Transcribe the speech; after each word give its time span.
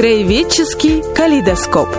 Краеведческий 0.00 1.02
калейдоскоп. 1.14 1.90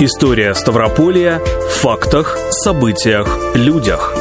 История 0.00 0.52
Ставрополья 0.52 1.38
в 1.38 1.74
фактах, 1.74 2.36
событиях, 2.50 3.54
людях. 3.54 4.16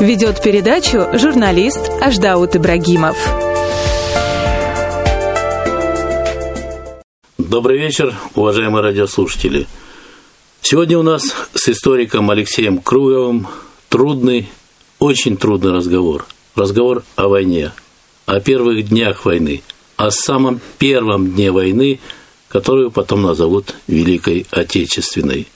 Ведет 0.00 0.42
передачу 0.42 1.06
журналист 1.16 1.78
Аждаут 2.00 2.56
Ибрагимов. 2.56 3.16
Добрый 7.38 7.78
вечер, 7.78 8.12
уважаемые 8.34 8.82
радиослушатели. 8.82 9.68
Сегодня 10.60 10.98
у 10.98 11.04
нас 11.04 11.22
с 11.54 11.68
историком 11.68 12.32
Алексеем 12.32 12.78
Круговым 12.78 13.46
трудный, 13.88 14.48
очень 14.98 15.36
трудный 15.36 15.70
разговор. 15.70 16.26
Разговор 16.56 17.04
о 17.14 17.28
войне, 17.28 17.70
о 18.26 18.40
первых 18.40 18.88
днях 18.88 19.24
войны, 19.24 19.62
о 19.98 20.10
самом 20.10 20.60
первом 20.78 21.32
дне 21.32 21.52
войны, 21.52 22.00
которую 22.48 22.90
потом 22.90 23.20
назовут 23.20 23.74
Великой 23.86 24.46
Отечественной. 24.50 25.46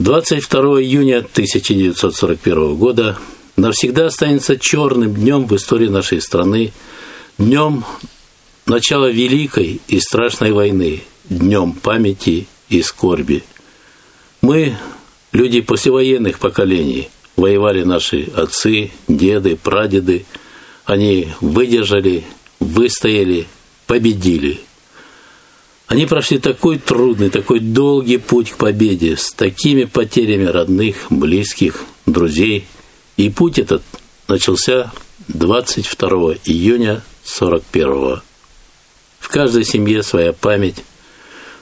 22 0.00 0.82
июня 0.82 1.18
1941 1.18 2.74
года 2.74 3.16
навсегда 3.54 4.06
останется 4.06 4.58
черным 4.58 5.14
днем 5.14 5.46
в 5.46 5.54
истории 5.54 5.86
нашей 5.86 6.20
страны, 6.20 6.72
днем 7.38 7.84
начала 8.66 9.08
Великой 9.08 9.80
и 9.86 10.00
страшной 10.00 10.50
войны, 10.50 11.04
днем 11.28 11.72
памяти 11.72 12.48
и 12.68 12.82
скорби. 12.82 13.44
Мы, 14.40 14.76
люди 15.30 15.60
послевоенных 15.60 16.40
поколений– 16.40 17.08
воевали 17.38 17.84
наши 17.84 18.24
отцы, 18.34 18.90
деды, 19.06 19.56
прадеды. 19.56 20.26
Они 20.84 21.28
выдержали, 21.40 22.24
выстояли, 22.60 23.46
победили. 23.86 24.60
Они 25.86 26.06
прошли 26.06 26.38
такой 26.38 26.78
трудный, 26.78 27.30
такой 27.30 27.60
долгий 27.60 28.18
путь 28.18 28.50
к 28.50 28.56
победе 28.56 29.16
с 29.16 29.32
такими 29.32 29.84
потерями 29.84 30.44
родных, 30.44 31.06
близких, 31.08 31.84
друзей. 32.04 32.66
И 33.16 33.30
путь 33.30 33.58
этот 33.58 33.82
начался 34.28 34.92
22 35.28 36.34
июня 36.44 37.02
41 37.24 37.88
-го. 37.88 38.20
В 39.18 39.28
каждой 39.28 39.64
семье 39.64 40.02
своя 40.02 40.32
память, 40.32 40.76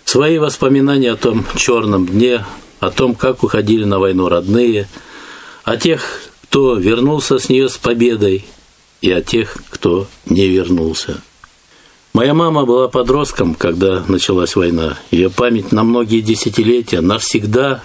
свои 0.05 0.39
воспоминания 0.39 1.13
о 1.13 1.17
том 1.17 1.47
черном 1.57 2.07
дне, 2.07 2.45
о 2.81 2.91
том, 2.91 3.15
как 3.15 3.45
уходили 3.45 3.85
на 3.85 3.99
войну 3.99 4.29
родные– 4.29 4.89
о 5.67 5.77
тех, 5.77 6.23
кто 6.45 6.77
вернулся 6.77 7.41
с 7.41 7.49
нее 7.49 7.69
с 7.69 7.77
победой, 7.77 8.45
и 9.01 9.11
о 9.11 9.23
тех, 9.23 9.57
кто 9.71 10.07
не 10.27 10.49
вернулся. 10.49 11.21
Моя 12.13 12.33
мама 12.33 12.65
была 12.65 12.89
подростком, 12.89 13.55
когда 13.55 14.03
началась 14.09 14.57
война. 14.57 14.99
Ее 15.11 15.29
память 15.29 15.71
на 15.71 15.85
многие 15.85 16.23
десятилетия 16.23 17.03
навсегда 17.03 17.83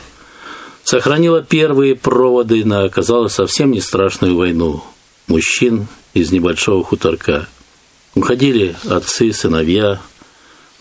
сохранила 0.83 1.43
первые 1.43 1.95
проводы 1.95 2.63
на, 2.63 2.85
оказалось, 2.85 3.33
совсем 3.33 3.71
не 3.71 3.81
страшную 3.81 4.37
войну. 4.37 4.83
Мужчин 5.27 5.87
из 6.13 6.31
небольшого 6.31 6.83
хуторка. 6.83 7.47
Уходили 8.15 8.75
отцы, 8.89 9.33
сыновья, 9.33 10.01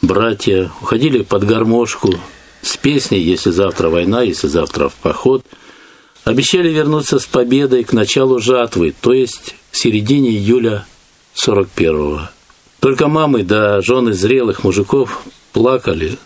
братья, 0.03 0.71
уходили 0.81 1.23
под 1.23 1.45
гармошку 1.45 2.15
с 2.63 2.77
песней 2.77 3.21
«Если 3.21 3.51
завтра 3.51 3.89
война, 3.89 4.23
если 4.23 4.47
завтра 4.47 4.89
в 4.89 4.95
поход», 4.95 5.45
обещали 6.25 6.69
вернуться 6.71 7.19
с 7.19 7.27
победой 7.27 7.85
к 7.85 7.93
началу 7.93 8.39
жатвы, 8.41 8.95
то 9.01 9.13
есть 9.13 9.55
к 9.71 9.77
середине 9.77 10.31
июля 10.31 10.87
41-го. 11.35 12.29
Только 12.81 13.09
мамы 13.09 13.43
да 13.43 13.81
жены 13.83 14.13
зрелых 14.13 14.65
мужиков 14.65 15.23
плакали. 15.53 16.19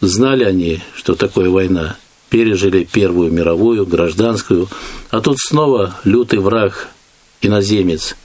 Знали 0.00 0.44
они, 0.44 0.80
что 0.94 1.14
такое 1.14 1.50
война. 1.50 1.96
Пережили 2.28 2.84
Первую 2.84 3.30
мировую, 3.30 3.86
гражданскую, 3.86 4.68
а 5.10 5.20
тут 5.20 5.38
снова 5.38 5.98
лютый 6.04 6.38
враг, 6.38 6.88
иноземец. 7.42 8.16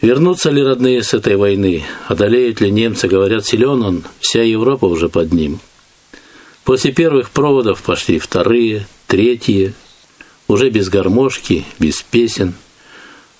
Вернутся 0.00 0.50
ли 0.50 0.62
родные 0.62 1.02
с 1.02 1.14
этой 1.14 1.36
войны? 1.36 1.84
Одолеют 2.08 2.60
ли 2.60 2.70
немцы? 2.70 3.08
Говорят, 3.08 3.46
силен 3.46 3.82
он, 3.82 4.04
вся 4.20 4.42
Европа 4.42 4.86
уже 4.86 5.08
под 5.08 5.32
ним. 5.32 5.60
После 6.64 6.92
первых 6.92 7.30
проводов 7.30 7.82
пошли 7.82 8.18
вторые, 8.18 8.86
третьи, 9.06 9.74
уже 10.48 10.70
без 10.70 10.88
гармошки, 10.88 11.64
без 11.78 12.02
песен. 12.02 12.54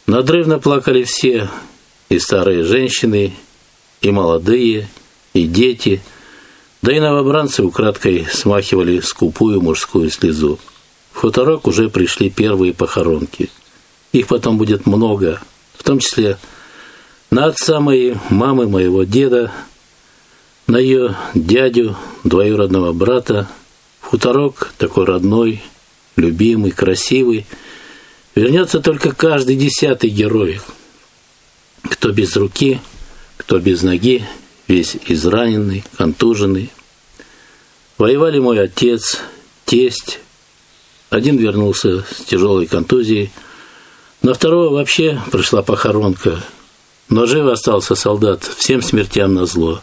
Надрывно 0.09 0.59
плакали 0.59 1.03
все, 1.03 1.51
и 2.09 2.19
старые 2.19 2.63
женщины, 2.63 3.35
и 4.01 4.11
молодые, 4.11 4.89
и 5.35 5.47
дети, 5.47 6.01
да 6.81 6.97
и 6.97 6.99
новобранцы 6.99 7.63
украдкой 7.63 8.27
смахивали 8.33 9.01
скупую 9.01 9.61
мужскую 9.61 10.11
слезу. 10.11 10.59
В 11.13 11.19
хуторок 11.19 11.67
уже 11.67 11.91
пришли 11.91 12.31
первые 12.31 12.73
похоронки. 12.73 13.51
Их 14.13 14.29
потом 14.29 14.57
будет 14.57 14.87
много, 14.87 15.43
в 15.77 15.83
том 15.83 15.99
числе 15.99 16.39
на 17.31 17.45
отца 17.45 17.79
моей, 17.79 18.17
мамы 18.31 18.67
моего 18.67 19.05
деда, 19.05 19.53
на 20.67 20.79
ее 20.79 21.17
дядю, 21.35 21.99
двоюродного 22.25 22.95
брата, 22.95 23.47
хуторок 24.01 24.73
такой 24.79 25.05
родной– 25.05 25.63
любимый, 26.19 26.73
красивый, 26.73 27.47
вернется 28.39 28.81
только 28.81 29.13
каждый 29.13 29.57
десятый 29.57 30.11
герой. 30.11 30.61
Кто 31.83 32.13
без 32.13 32.37
руки, 32.37 32.81
кто 33.37 33.59
без 33.59 33.83
ноги, 33.83 34.25
весь 34.69 34.97
израненный, 35.07 35.83
контуженный. 35.97 36.71
Воевали 37.97 38.39
мой 38.39 38.61
отец, 38.61 39.21
тесть. 39.65 40.21
Один 41.11 41.37
вернулся 41.37 42.05
с 42.11 42.25
тяжелой 42.27 42.67
контузией. 42.67 43.33
На 44.23 44.35
второго 44.35 44.73
вообще 44.73 45.21
пришла 45.33 45.63
похоронка. 45.63 46.41
Но 47.09 47.27
жив 47.27 47.47
остался 47.47 47.97
солдат, 47.97 48.45
всем 48.57 48.83
смертям 48.83 49.35
на 49.35 49.47
зло. 49.47 49.81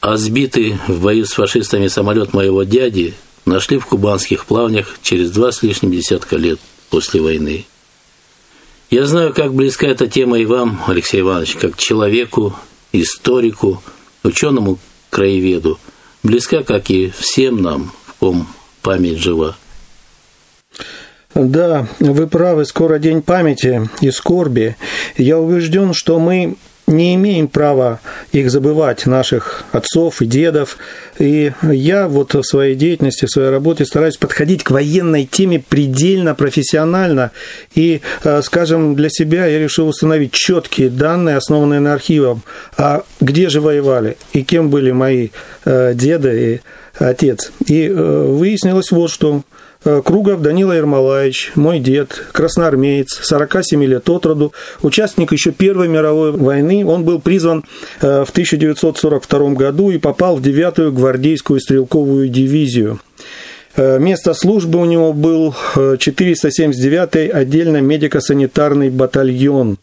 А 0.00 0.16
сбитый 0.18 0.78
в 0.86 1.00
бою 1.00 1.24
с 1.24 1.32
фашистами 1.32 1.88
самолет 1.88 2.32
моего 2.32 2.62
дяди 2.62 3.14
нашли 3.44 3.78
в 3.78 3.86
кубанских 3.86 4.44
плавнях 4.46 4.98
через 5.02 5.30
два 5.32 5.50
с 5.50 5.62
лишним 5.62 5.90
десятка 5.90 6.36
лет 6.36 6.60
после 6.90 7.20
войны. 7.20 7.66
Я 8.90 9.06
знаю, 9.06 9.34
как 9.34 9.52
близка 9.52 9.86
эта 9.86 10.06
тема 10.06 10.38
и 10.38 10.46
вам, 10.46 10.80
Алексей 10.86 11.20
Иванович, 11.20 11.56
как 11.56 11.76
человеку, 11.76 12.54
историку, 12.92 13.82
ученому 14.22 14.78
краеведу, 15.10 15.78
близка, 16.22 16.62
как 16.62 16.90
и 16.90 17.10
всем 17.10 17.62
нам, 17.62 17.92
в 18.06 18.14
ком 18.14 18.46
память 18.82 19.18
жива. 19.18 19.56
Да, 21.34 21.88
вы 21.98 22.26
правы, 22.28 22.64
скоро 22.64 22.98
день 22.98 23.22
памяти 23.22 23.90
и 24.00 24.10
скорби. 24.10 24.76
Я 25.16 25.38
убежден, 25.38 25.92
что 25.92 26.18
мы 26.18 26.56
не 26.86 27.14
имеем 27.16 27.48
права 27.48 28.00
их 28.32 28.50
забывать, 28.50 29.06
наших 29.06 29.64
отцов 29.72 30.22
и 30.22 30.26
дедов. 30.26 30.78
И 31.18 31.52
я 31.62 32.08
вот 32.08 32.34
в 32.34 32.42
своей 32.42 32.74
деятельности, 32.74 33.24
в 33.26 33.30
своей 33.30 33.50
работе 33.50 33.84
стараюсь 33.84 34.16
подходить 34.16 34.62
к 34.62 34.70
военной 34.70 35.24
теме 35.24 35.62
предельно 35.66 36.34
профессионально. 36.34 37.32
И, 37.74 38.02
э, 38.24 38.42
скажем, 38.42 38.94
для 38.94 39.08
себя 39.10 39.46
я 39.46 39.58
решил 39.58 39.88
установить 39.88 40.32
четкие 40.32 40.90
данные, 40.90 41.36
основанные 41.36 41.80
на 41.80 41.92
архивах. 41.92 42.38
А 42.76 43.02
где 43.20 43.48
же 43.48 43.60
воевали 43.60 44.16
и 44.32 44.42
кем 44.42 44.70
были 44.70 44.92
мои 44.92 45.30
э, 45.64 45.92
деды 45.94 46.60
и 47.00 47.04
отец. 47.04 47.52
И 47.66 47.88
э, 47.88 47.92
выяснилось 47.92 48.90
вот 48.90 49.10
что. 49.10 49.42
Э, 49.86 50.02
Кругов 50.04 50.42
Данила 50.42 50.72
Ермолаевич, 50.72 51.52
мой 51.54 51.78
дед, 51.78 52.10
красноармеец, 52.32 53.20
47 53.22 53.84
лет 53.84 54.08
от 54.10 54.26
роду, 54.26 54.52
участник 54.82 55.30
еще 55.30 55.52
Первой 55.52 55.86
мировой 55.86 56.32
войны. 56.32 56.84
Он 56.84 57.04
был 57.04 57.20
призван 57.20 57.62
э, 58.00 58.24
в 58.24 58.30
1942 58.30 59.50
году 59.50 59.90
и 59.90 59.98
попал 59.98 60.36
в 60.36 60.42
9-ю 60.42 60.90
гвардейскую 60.90 61.60
стрелковую 61.60 62.28
дивизию. 62.28 62.98
Э, 63.76 64.00
место 64.00 64.34
службы 64.34 64.80
у 64.80 64.86
него 64.86 65.12
был 65.12 65.54
479-й 65.76 67.28
отдельно 67.28 67.80
медико-санитарный 67.80 68.90
батальон. 68.90 69.78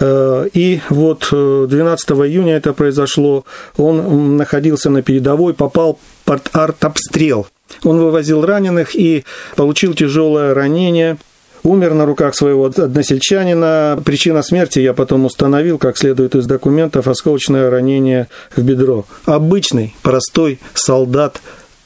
И 0.00 0.80
вот 0.90 1.26
12 1.30 2.10
июня 2.10 2.54
это 2.54 2.72
произошло. 2.72 3.44
Он 3.76 4.36
находился 4.36 4.90
на 4.90 5.02
передовой, 5.02 5.54
попал 5.54 5.98
под 6.24 6.50
артобстрел. 6.52 7.48
Он 7.84 7.98
вывозил 7.98 8.44
раненых 8.44 8.94
и 8.94 9.24
получил 9.56 9.94
тяжелое 9.94 10.54
ранение. 10.54 11.18
Умер 11.64 11.94
на 11.94 12.06
руках 12.06 12.34
своего 12.34 12.66
односельчанина. 12.66 14.00
Причина 14.04 14.42
смерти 14.42 14.78
я 14.78 14.94
потом 14.94 15.24
установил, 15.24 15.78
как 15.78 15.98
следует 15.98 16.34
из 16.34 16.46
документов, 16.46 17.08
осколочное 17.08 17.68
ранение 17.68 18.28
в 18.54 18.62
бедро. 18.62 19.06
Обычный, 19.26 19.94
простой 20.02 20.60
солдат 20.74 21.40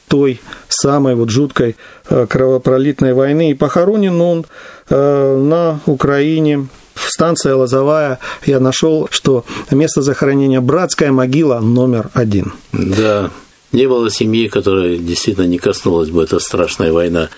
той 0.07 0.39
самой 0.69 1.15
вот 1.15 1.29
жуткой 1.29 1.75
э, 2.09 2.27
кровопролитной 2.29 3.13
войны. 3.13 3.49
И 3.51 3.55
похоронен 3.55 4.21
он 4.21 4.45
э, 4.89 5.37
на 5.37 5.79
Украине 5.87 6.67
станция 6.95 7.55
Лозовая, 7.55 8.19
я 8.45 8.59
нашел, 8.59 9.07
что 9.11 9.45
место 9.71 10.01
захоронения 10.01 10.61
братская 10.61 11.11
могила 11.11 11.59
номер 11.59 12.09
один. 12.13 12.53
Да, 12.71 13.31
не 13.73 13.87
было 13.87 14.09
семьи, 14.09 14.47
которая 14.47 14.97
действительно 14.97 15.45
не 15.45 15.57
коснулась 15.57 16.09
бы 16.09 16.23
эта 16.23 16.39
страшная 16.39 16.93
война. 16.93 17.29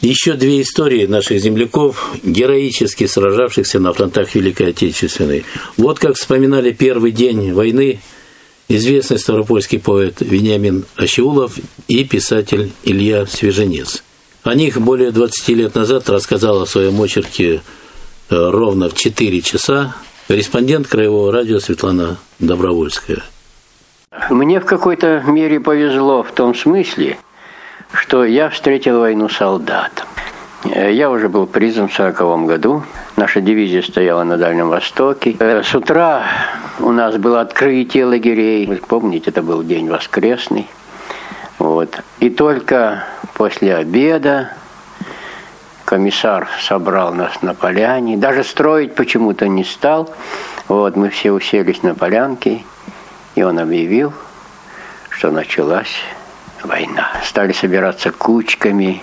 Еще 0.00 0.34
две 0.34 0.60
истории 0.60 1.06
наших 1.06 1.40
земляков, 1.40 2.14
героически 2.22 3.06
сражавшихся 3.06 3.78
на 3.78 3.92
фронтах 3.92 4.34
Великой 4.34 4.70
Отечественной. 4.70 5.44
Вот 5.76 5.98
как 5.98 6.16
вспоминали 6.16 6.72
первый 6.72 7.12
день 7.12 7.52
войны 7.52 8.00
известный 8.68 9.18
ставропольский 9.18 9.78
поэт 9.78 10.16
Вениамин 10.20 10.84
Ащеулов 10.96 11.56
и 11.88 12.04
писатель 12.04 12.72
Илья 12.82 13.26
Свеженец. 13.26 14.02
О 14.42 14.54
них 14.54 14.80
более 14.80 15.10
20 15.10 15.48
лет 15.50 15.74
назад 15.74 16.10
рассказала 16.10 16.66
в 16.66 16.70
своем 16.70 17.00
очерке 17.00 17.54
э, 17.54 17.60
ровно 18.28 18.90
в 18.90 18.94
4 18.94 19.40
часа 19.40 19.96
корреспондент 20.28 20.88
Краевого 20.88 21.32
радио 21.32 21.60
Светлана 21.60 22.18
Добровольская. 22.40 23.22
Мне 24.30 24.60
в 24.60 24.64
какой-то 24.64 25.22
мере 25.26 25.58
повезло 25.58 26.22
в 26.22 26.30
том 26.30 26.54
смысле, 26.54 27.18
что 27.92 28.24
я 28.24 28.48
встретил 28.48 29.00
войну 29.00 29.28
солдатом. 29.28 30.06
Э, 30.64 30.92
я 30.92 31.10
уже 31.10 31.28
был 31.28 31.46
призван 31.46 31.88
в 31.88 31.98
1940 31.98 32.46
году. 32.46 32.82
Наша 33.16 33.40
дивизия 33.40 33.82
стояла 33.82 34.22
на 34.22 34.36
Дальнем 34.36 34.68
Востоке. 34.68 35.36
Э, 35.40 35.62
с 35.62 35.74
утра 35.74 36.22
у 36.78 36.92
нас 36.92 37.16
было 37.16 37.40
открытие 37.40 38.06
лагерей. 38.06 38.66
Вы 38.66 38.76
помните, 38.76 39.30
это 39.30 39.42
был 39.42 39.62
день 39.62 39.88
воскресный. 39.90 40.68
Вот. 41.58 42.00
И 42.20 42.30
только 42.30 43.04
после 43.34 43.74
обеда 43.74 44.52
комиссар 45.84 46.48
собрал 46.62 47.12
нас 47.12 47.42
на 47.42 47.54
поляне. 47.54 48.16
Даже 48.16 48.44
строить 48.44 48.94
почему-то 48.94 49.48
не 49.48 49.64
стал. 49.64 50.14
Вот, 50.68 50.96
мы 50.96 51.10
все 51.10 51.32
уселись 51.32 51.82
на 51.82 51.94
полянке, 51.94 52.64
и 53.34 53.42
он 53.42 53.58
объявил, 53.58 54.12
что 55.10 55.30
началась 55.30 55.96
война. 56.62 57.12
Стали 57.24 57.52
собираться 57.52 58.10
кучками, 58.10 59.02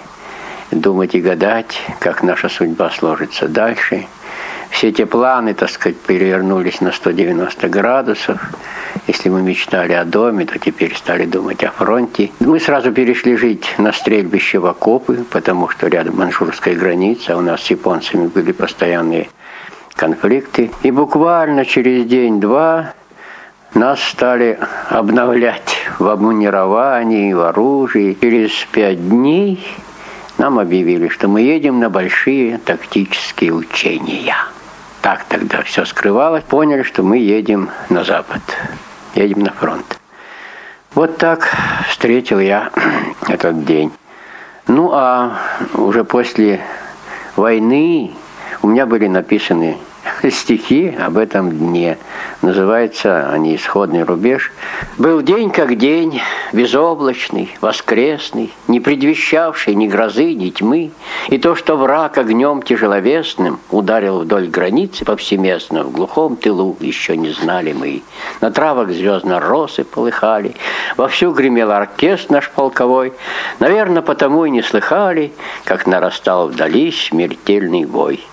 думать 0.72 1.16
и 1.16 1.22
гадать, 1.22 1.82
как 2.00 2.24
наша 2.24 2.50
судьба 2.50 2.90
сложится 2.92 3.48
дальше. 3.48 4.08
Все 4.70 4.88
эти 4.88 5.04
планы, 5.04 5.54
так 5.54 5.70
сказать, 5.70 6.00
перевернулись 6.00 6.80
на 6.80 6.94
190 6.94 7.68
градусов. 7.68 8.42
Если 9.06 9.28
мы 9.28 9.42
мечтали 9.42 9.92
о 9.92 10.06
доме, 10.06 10.46
то 10.46 10.58
теперь 10.60 10.96
стали 10.96 11.26
думать 11.26 11.64
о 11.64 11.72
фронте. 11.72 12.32
Мы 12.40 12.60
сразу 12.60 12.94
перешли 12.94 13.36
жить 13.36 13.76
на 13.78 13.92
стрельбище 13.92 14.60
в 14.60 14.66
окопы, 14.66 15.26
потому 15.30 15.68
что 15.68 15.88
рядом 15.88 16.16
маньчжурская 16.18 16.76
граница, 16.76 17.34
а 17.34 17.38
у 17.38 17.42
нас 17.42 17.64
с 17.64 17.70
японцами 17.70 18.28
были 18.28 18.54
постоянные 18.54 19.30
конфликты. 19.96 20.72
И 20.84 20.92
буквально 20.92 21.66
через 21.66 22.06
день-два 22.06 22.94
нас 23.74 24.04
стали 24.04 24.60
обновлять 24.90 25.78
в 26.00 26.08
обмунировании, 26.08 27.34
в 27.34 27.42
оружии. 27.42 28.18
Через 28.20 28.52
пять 28.72 29.08
дней 29.08 29.66
нам 30.38 30.60
объявили, 30.60 31.08
что 31.08 31.28
мы 31.28 31.42
едем 31.42 31.80
на 31.80 31.90
большие 31.90 32.58
тактические 32.58 33.54
учения. 33.54 34.36
Так 35.02 35.24
тогда 35.26 35.62
все 35.64 35.86
скрывалось. 35.86 36.44
Поняли, 36.44 36.84
что 36.84 37.04
мы 37.04 37.18
едем 37.18 37.70
на 37.90 38.04
запад, 38.04 38.42
едем 39.16 39.40
на 39.40 39.52
фронт. 39.52 40.00
Вот 40.94 41.18
так 41.18 41.50
встретил 41.88 42.40
я 42.40 42.72
этот 43.28 43.64
день. 43.66 43.92
Ну 44.68 44.92
а 44.94 45.38
уже 45.74 46.04
после 46.04 46.62
войны 47.36 48.12
у 48.62 48.68
меня 48.68 48.86
были 48.86 49.08
написаны 49.08 49.78
стихи 50.30 50.96
об 51.00 51.18
этом 51.18 51.52
дне. 51.52 51.98
Называется 52.42 53.30
они 53.30 53.56
«Исходный 53.56 54.04
рубеж». 54.04 54.52
«Был 54.98 55.22
день 55.22 55.52
как 55.52 55.78
день, 55.78 56.22
безоблачный, 56.54 57.56
воскресный, 57.62 58.52
не 58.68 58.80
предвещавший 58.80 59.76
ни 59.76 59.88
грозы, 59.88 60.34
ни 60.34 60.50
тьмы, 60.50 60.92
и 61.30 61.38
то, 61.38 61.56
что 61.56 61.76
враг 61.76 62.18
огнем 62.18 62.62
тяжеловесным 62.62 63.60
ударил 63.70 64.20
вдоль 64.20 64.48
границы 64.48 65.06
повсеместно, 65.06 65.84
в 65.84 65.92
глухом 65.92 66.36
тылу 66.36 66.76
еще 66.80 67.16
не 67.16 67.30
знали 67.30 67.74
мы. 67.74 68.04
На 68.42 68.52
травах 68.52 68.90
звездно-росы 68.90 69.84
полыхали, 69.84 70.56
вовсю 70.98 71.32
гремел 71.32 71.72
оркестр 71.72 72.32
наш 72.32 72.50
полковой, 72.50 73.14
наверное, 73.60 74.02
потому 74.02 74.46
и 74.46 74.50
не 74.50 74.62
слыхали, 74.62 75.32
как 75.64 75.88
нарастал 75.88 76.48
вдали 76.48 76.92
смертельный 76.92 77.86
вой». 77.86 78.24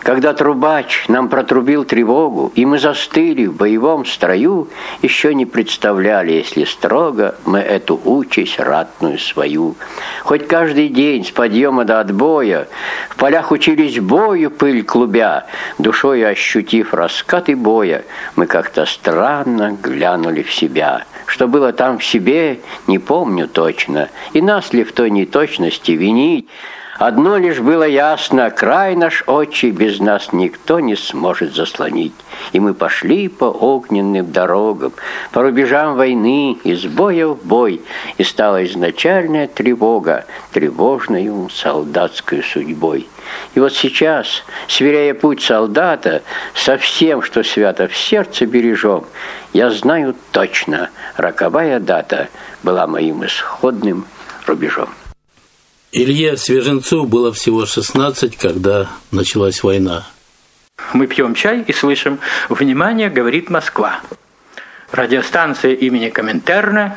Когда 0.00 0.34
трубач 0.34 1.04
нам 1.08 1.28
протрубил 1.28 1.84
тревогу, 1.84 2.52
и 2.54 2.66
мы 2.66 2.78
застыли 2.78 3.46
в 3.46 3.56
боевом 3.56 4.04
строю, 4.04 4.68
еще 5.00 5.34
не 5.34 5.46
представляли, 5.46 6.32
если 6.32 6.64
строго, 6.64 7.36
мы 7.46 7.60
эту 7.60 7.98
участь 8.04 8.58
ратную 8.58 9.18
свою. 9.18 9.76
Хоть 10.22 10.46
каждый 10.46 10.88
день 10.88 11.24
с 11.24 11.30
подъема 11.30 11.84
до 11.84 12.00
отбоя 12.00 12.68
в 13.08 13.16
полях 13.16 13.50
учились 13.50 13.98
бою 13.98 14.50
пыль 14.50 14.82
клубя, 14.84 15.46
душой 15.78 16.26
ощутив 16.26 16.92
раскаты 16.92 17.56
боя, 17.56 18.04
мы 18.36 18.46
как-то 18.46 18.84
странно 18.84 19.76
глянули 19.82 20.42
в 20.42 20.52
себя. 20.52 21.04
Что 21.26 21.48
было 21.48 21.72
там 21.72 21.98
в 21.98 22.04
себе, 22.04 22.60
не 22.86 22.98
помню 22.98 23.48
точно, 23.48 24.10
и 24.34 24.42
нас 24.42 24.72
ли 24.72 24.84
в 24.84 24.92
той 24.92 25.10
неточности 25.10 25.92
винить, 25.92 26.46
Одно 26.98 27.38
лишь 27.38 27.58
было 27.58 27.82
ясно, 27.82 28.50
край 28.50 28.94
наш 28.94 29.24
очи 29.26 29.66
без 29.66 29.98
нас 29.98 30.32
никто 30.32 30.78
не 30.78 30.94
сможет 30.94 31.54
заслонить. 31.54 32.14
И 32.52 32.60
мы 32.60 32.72
пошли 32.72 33.28
по 33.28 33.46
огненным 33.46 34.30
дорогам, 34.30 34.92
по 35.32 35.42
рубежам 35.42 35.96
войны, 35.96 36.52
из 36.62 36.86
боя 36.86 37.26
в 37.26 37.44
бой, 37.44 37.82
и 38.16 38.22
стала 38.22 38.64
изначальная 38.64 39.48
тревога, 39.48 40.24
тревожную 40.52 41.48
солдатской 41.50 42.44
судьбой. 42.44 43.08
И 43.54 43.60
вот 43.60 43.72
сейчас, 43.72 44.44
сверяя 44.68 45.14
путь 45.14 45.42
солдата 45.42 46.22
со 46.54 46.78
всем, 46.78 47.22
что 47.22 47.42
свято 47.42 47.88
в 47.88 47.96
сердце 47.96 48.46
бережем, 48.46 49.04
я 49.52 49.70
знаю 49.70 50.14
точно, 50.30 50.90
роковая 51.16 51.80
дата 51.80 52.28
была 52.62 52.86
моим 52.86 53.24
исходным 53.24 54.06
рубежом. 54.46 54.90
Илье 55.96 56.36
Свеженцу 56.36 57.04
было 57.04 57.32
всего 57.32 57.66
16, 57.66 58.36
когда 58.36 58.88
началась 59.12 59.62
война. 59.62 60.04
Мы 60.92 61.06
пьем 61.06 61.36
чай 61.36 61.62
и 61.64 61.72
слышим 61.72 62.18
«Внимание, 62.48 63.08
говорит 63.10 63.48
Москва». 63.48 64.00
Радиостанция 64.90 65.72
имени 65.72 66.08
Коминтерна 66.08 66.96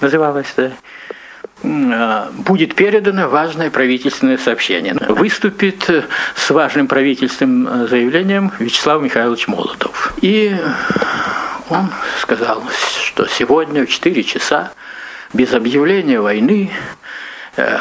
называлась 0.00 0.54
а, 1.62 2.32
будет 2.32 2.74
передано 2.74 3.28
важное 3.28 3.70
правительственное 3.70 4.38
сообщение. 4.38 4.94
Выступит 4.94 5.90
с 6.34 6.48
важным 6.48 6.86
правительственным 6.86 7.86
заявлением 7.86 8.50
Вячеслав 8.58 9.02
Михайлович 9.02 9.46
Молотов. 9.46 10.14
И 10.22 10.56
он 11.68 11.90
сказал, 12.22 12.62
что 13.04 13.26
сегодня 13.26 13.84
в 13.84 13.90
4 13.90 14.24
часа 14.24 14.72
без 15.34 15.52
объявления 15.52 16.22
войны 16.22 16.72
Э, 17.58 17.76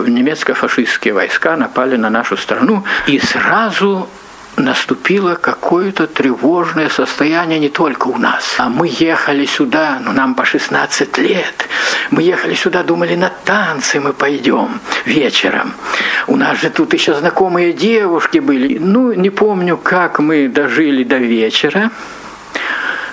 немецко-фашистские 0.00 1.14
войска 1.14 1.56
напали 1.56 1.96
на 1.96 2.10
нашу 2.10 2.36
страну, 2.36 2.84
и 3.06 3.18
сразу 3.18 4.08
наступило 4.56 5.34
какое-то 5.34 6.06
тревожное 6.06 6.88
состояние 6.88 7.58
не 7.58 7.68
только 7.68 8.08
у 8.08 8.18
нас. 8.18 8.54
А 8.58 8.68
мы 8.68 8.88
ехали 8.88 9.46
сюда, 9.46 10.00
ну 10.04 10.12
нам 10.12 10.34
по 10.34 10.44
16 10.44 11.18
лет, 11.18 11.68
мы 12.10 12.22
ехали 12.22 12.54
сюда, 12.54 12.82
думали, 12.82 13.14
на 13.16 13.30
танцы 13.44 14.00
мы 14.00 14.12
пойдем 14.12 14.80
вечером. 15.04 15.74
У 16.26 16.36
нас 16.36 16.60
же 16.60 16.70
тут 16.70 16.94
еще 16.94 17.14
знакомые 17.14 17.72
девушки 17.72 18.38
были. 18.38 18.78
Ну, 18.78 19.12
не 19.12 19.30
помню, 19.30 19.76
как 19.76 20.18
мы 20.18 20.48
дожили 20.48 21.04
до 21.04 21.18
вечера. 21.18 21.90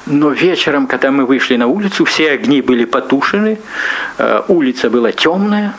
Но 0.05 0.31
вечером, 0.31 0.87
когда 0.87 1.11
мы 1.11 1.25
вышли 1.25 1.57
на 1.57 1.67
улицу, 1.67 2.05
все 2.05 2.31
огни 2.31 2.61
были 2.61 2.85
потушены, 2.85 3.59
э, 4.17 4.41
улица 4.47 4.89
была 4.89 5.11
темная, 5.11 5.73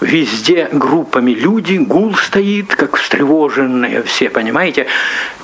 везде 0.00 0.68
группами 0.72 1.32
люди, 1.32 1.76
гул 1.76 2.14
стоит, 2.14 2.74
как 2.74 2.96
встревоженные 2.96 4.02
все, 4.02 4.30
понимаете. 4.30 4.86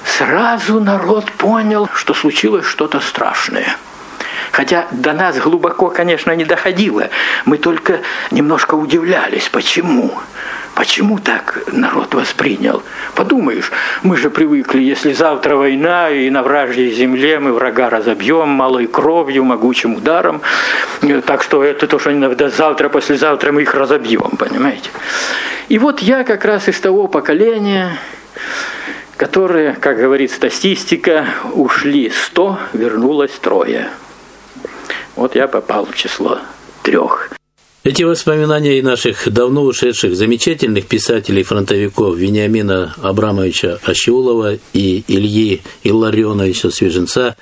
Сразу 0.04 0.80
народ 0.80 1.30
понял, 1.32 1.88
что 1.94 2.14
случилось 2.14 2.66
что-то 2.66 3.00
страшное. 3.00 3.76
Хотя 4.52 4.86
до 4.90 5.12
нас 5.12 5.38
глубоко, 5.38 5.88
конечно, 5.88 6.32
не 6.32 6.44
доходило. 6.44 7.10
Мы 7.44 7.58
только 7.58 8.00
немножко 8.30 8.74
удивлялись, 8.74 9.48
почему. 9.48 10.12
Так 11.24 11.64
народ 11.72 12.14
воспринял? 12.14 12.82
Подумаешь, 13.14 13.70
мы 14.02 14.16
же 14.16 14.30
привыкли, 14.30 14.82
если 14.82 15.12
завтра 15.12 15.56
война, 15.56 16.10
и 16.10 16.30
на 16.30 16.42
вражьей 16.42 16.92
земле 16.92 17.38
мы 17.38 17.52
врага 17.52 17.90
разобьем 17.90 18.48
малой 18.48 18.86
кровью, 18.86 19.44
могучим 19.44 19.96
ударом. 19.96 20.40
Так 21.26 21.42
что 21.42 21.62
это 21.62 21.86
то, 21.86 21.98
что 21.98 22.12
иногда 22.12 22.48
завтра, 22.48 22.88
послезавтра 22.88 23.52
мы 23.52 23.62
их 23.62 23.74
разобьем, 23.74 24.30
понимаете? 24.38 24.90
И 25.68 25.78
вот 25.78 26.00
я 26.00 26.24
как 26.24 26.44
раз 26.44 26.68
из 26.68 26.80
того 26.80 27.08
поколения, 27.08 27.98
которые, 29.16 29.74
как 29.74 29.98
говорит 29.98 30.30
статистика, 30.30 31.26
ушли 31.52 32.10
100, 32.10 32.58
вернулось 32.72 33.32
трое. 33.32 33.88
Вот 35.16 35.34
я 35.34 35.48
попал 35.48 35.84
в 35.84 35.94
число 35.94 36.38
трех. 36.82 37.37
Эти 37.88 38.02
воспоминания 38.02 38.78
и 38.78 38.82
наших 38.82 39.32
давно 39.32 39.62
ушедших 39.62 40.14
замечательных 40.14 40.84
писателей-фронтовиков 40.88 42.18
Вениамина 42.18 42.94
Абрамовича 43.00 43.78
Ащеулова 43.82 44.58
и 44.74 45.04
Ильи 45.08 45.62
Илларионовича 45.84 46.70
Свеженца 46.70 47.34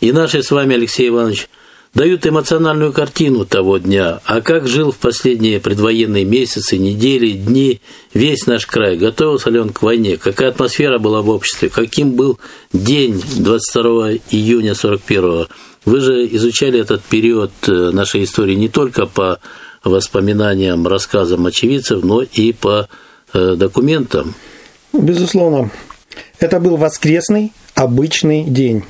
и 0.00 0.10
наши 0.10 0.42
с 0.42 0.50
вами, 0.50 0.74
Алексей 0.74 1.08
Иванович, 1.08 1.48
дают 1.94 2.26
эмоциональную 2.26 2.92
картину 2.92 3.46
того 3.46 3.78
дня, 3.78 4.18
а 4.24 4.40
как 4.40 4.66
жил 4.66 4.90
в 4.90 4.96
последние 4.96 5.60
предвоенные 5.60 6.24
месяцы, 6.24 6.78
недели, 6.78 7.30
дни 7.30 7.80
весь 8.12 8.48
наш 8.48 8.66
край, 8.66 8.96
готовился 8.96 9.50
ли 9.50 9.60
он 9.60 9.68
к 9.68 9.82
войне, 9.82 10.16
какая 10.16 10.48
атмосфера 10.48 10.98
была 10.98 11.22
в 11.22 11.28
обществе, 11.28 11.68
каким 11.68 12.14
был 12.14 12.40
день 12.72 13.22
22 13.36 14.14
июня 14.32 14.74
41 14.74 15.46
Вы 15.84 16.00
же 16.00 16.26
изучали 16.26 16.80
этот 16.80 17.04
период 17.04 17.52
э, 17.68 17.90
нашей 17.92 18.24
истории 18.24 18.56
не 18.56 18.68
только 18.68 19.06
по 19.06 19.38
воспоминаниям, 19.84 20.86
рассказам 20.86 21.46
очевидцев, 21.46 22.02
но 22.02 22.22
и 22.22 22.52
по 22.52 22.88
э, 23.32 23.54
документам. 23.56 24.34
Безусловно. 24.92 25.70
Это 26.38 26.60
был 26.60 26.76
воскресный 26.76 27.52
обычный 27.74 28.44
день. 28.44 28.84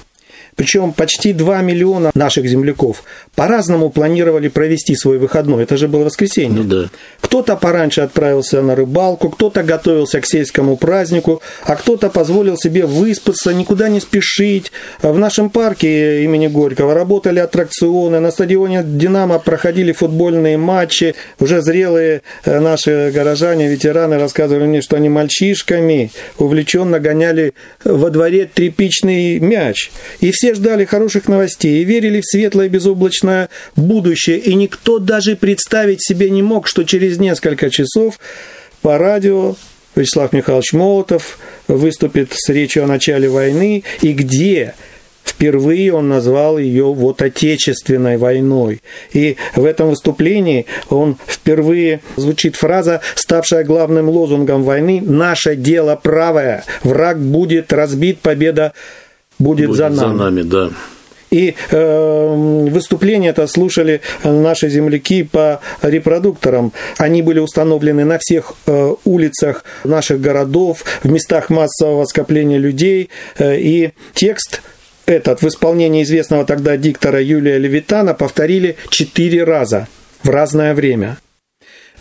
Причем 0.57 0.93
почти 0.93 1.33
2 1.33 1.63
миллиона 1.63 2.11
наших 2.15 2.47
земляков 2.47 3.05
по-разному 3.35 3.91
планировали 3.91 4.49
провести 4.49 4.95
свой 4.95 5.19
выходной. 5.19 5.63
Это 5.63 5.77
же 5.77 5.89
было 5.89 6.05
воскресенье. 6.05 6.63
Ну, 6.63 6.65
да. 6.65 6.91
Кто-то 7.21 7.57
пораньше 7.57 8.03
отправился 8.03 8.61
на 8.61 8.75
рыбалку, 8.75 9.31
кто-то 9.31 9.63
готовился 9.63 10.21
к 10.21 10.27
сельскому 10.27 10.77
празднику, 10.77 11.41
а 11.65 11.77
кто-то 11.77 12.11
позволил 12.11 12.57
себе 12.59 12.85
выспаться, 12.85 13.55
никуда 13.55 13.89
не 13.89 14.01
спешить. 14.01 14.73
В 15.01 15.19
нашем 15.19 15.49
парке 15.49 16.25
имени 16.25 16.49
Горького 16.49 16.95
работали 16.95 17.39
аттракционы, 17.39 18.21
на 18.21 18.31
стадионе 18.31 18.83
«Динамо» 18.85 19.39
проходили 19.39 19.93
футбольные 19.93 20.59
матчи. 20.59 21.15
Уже 21.41 21.63
зрелые 21.63 22.23
э, 22.45 22.61
наши 22.61 23.11
горожане, 23.15 23.69
ветераны 23.69 24.19
рассказывали 24.19 24.67
мне, 24.67 24.83
что 24.83 24.97
они 24.97 25.09
мальчишками 25.09 26.11
увлеченно 26.39 27.01
гоняли 27.01 27.55
во 27.85 28.11
дворе 28.11 28.49
тряпичный 28.53 29.39
мяч. 29.39 29.91
И 30.21 30.31
все 30.31 30.42
все 30.43 30.55
ждали 30.55 30.85
хороших 30.85 31.29
новостей 31.29 31.81
и 31.81 31.85
верили 31.85 32.21
в 32.21 32.27
светлое 32.27 32.69
безоблачное 32.69 33.49
будущее, 33.77 34.39
и 34.39 34.55
никто 34.55 34.99
даже 34.99 35.37
представить 35.37 36.05
себе 36.05 36.31
не 36.31 36.43
мог, 36.43 36.67
что 36.67 36.83
через 36.83 37.21
несколько 37.21 37.71
часов 37.71 38.19
по 38.81 38.99
радио 38.99 39.55
Вячеслав 39.95 40.33
Михайлович 40.33 40.73
Молотов 40.73 41.39
выступит 41.69 42.33
с 42.33 42.49
речью 42.49 42.83
о 42.83 42.89
начале 42.89 43.29
войны, 43.29 43.85
и 44.01 44.13
где 44.13 44.75
Впервые 45.25 45.95
он 45.95 46.09
назвал 46.09 46.59
ее 46.59 46.93
вот 46.93 47.23
Отечественной 47.23 48.17
войной. 48.17 48.83
И 49.13 49.37
в 49.55 49.65
этом 49.65 49.91
выступлении 49.91 50.67
он 50.91 51.17
впервые 51.27 52.01
звучит 52.17 52.57
фраза, 52.57 53.01
ставшая 53.15 53.63
главным 53.63 54.09
лозунгом 54.09 54.65
войны 54.65 55.01
«Наше 55.01 55.55
дело 55.55 55.95
правое, 55.95 56.65
враг 56.83 57.21
будет 57.21 57.73
разбит, 57.73 58.19
победа 58.19 58.73
будет, 59.43 59.69
будет 59.69 59.77
за 59.79 59.89
нами. 59.89 59.97
За 59.97 60.07
нами 60.09 60.43
да. 60.43 60.71
И 61.33 61.55
э, 61.71 62.35
выступление 62.71 63.31
это 63.31 63.47
слушали 63.47 64.03
наши 64.23 64.69
земляки 64.69 65.23
по 65.23 65.61
репродукторам. 65.81 66.75
Они 66.99 67.23
были 67.23 67.39
установлены 67.39 68.05
на 68.05 68.19
всех 68.19 68.53
э, 68.67 68.95
улицах 69.05 69.65
наших 69.83 70.21
городов, 70.21 70.85
в 71.03 71.11
местах 71.11 71.49
массового 71.49 72.05
скопления 72.05 72.59
людей. 72.59 73.09
Э, 73.39 73.59
и 73.59 73.93
текст 74.13 74.61
этот 75.07 75.41
в 75.41 75.49
исполнении 75.49 76.03
известного 76.03 76.45
тогда 76.45 76.77
диктора 76.77 77.23
Юлия 77.23 77.57
Левитана 77.57 78.13
повторили 78.13 78.77
четыре 78.91 79.45
раза 79.45 79.89
в 80.23 80.29
разное 80.29 80.75
время. 80.75 81.17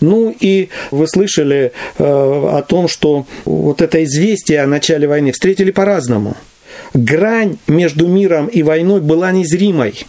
Ну 0.02 0.36
и 0.38 0.68
вы 0.92 1.08
слышали 1.08 1.72
э, 1.98 2.04
о 2.04 2.62
том, 2.68 2.90
что 2.90 3.26
вот 3.46 3.82
это 3.82 4.04
известие 4.04 4.62
о 4.62 4.68
начале 4.68 5.08
войны 5.08 5.32
встретили 5.32 5.72
по-разному– 5.72 6.36
грань 6.94 7.58
между 7.68 8.08
миром 8.08 8.48
и 8.48 8.64
войной 8.64 9.02
была 9.02 9.32
незримой. 9.32 10.06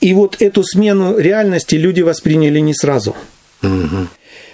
И 0.00 0.14
вот 0.14 0.36
эту 0.40 0.64
смену 0.64 1.16
реальности 1.16 1.76
люди 1.76 2.00
восприняли 2.00 2.58
не 2.58 2.74
сразу. 2.74 3.14
Угу. 3.62 4.08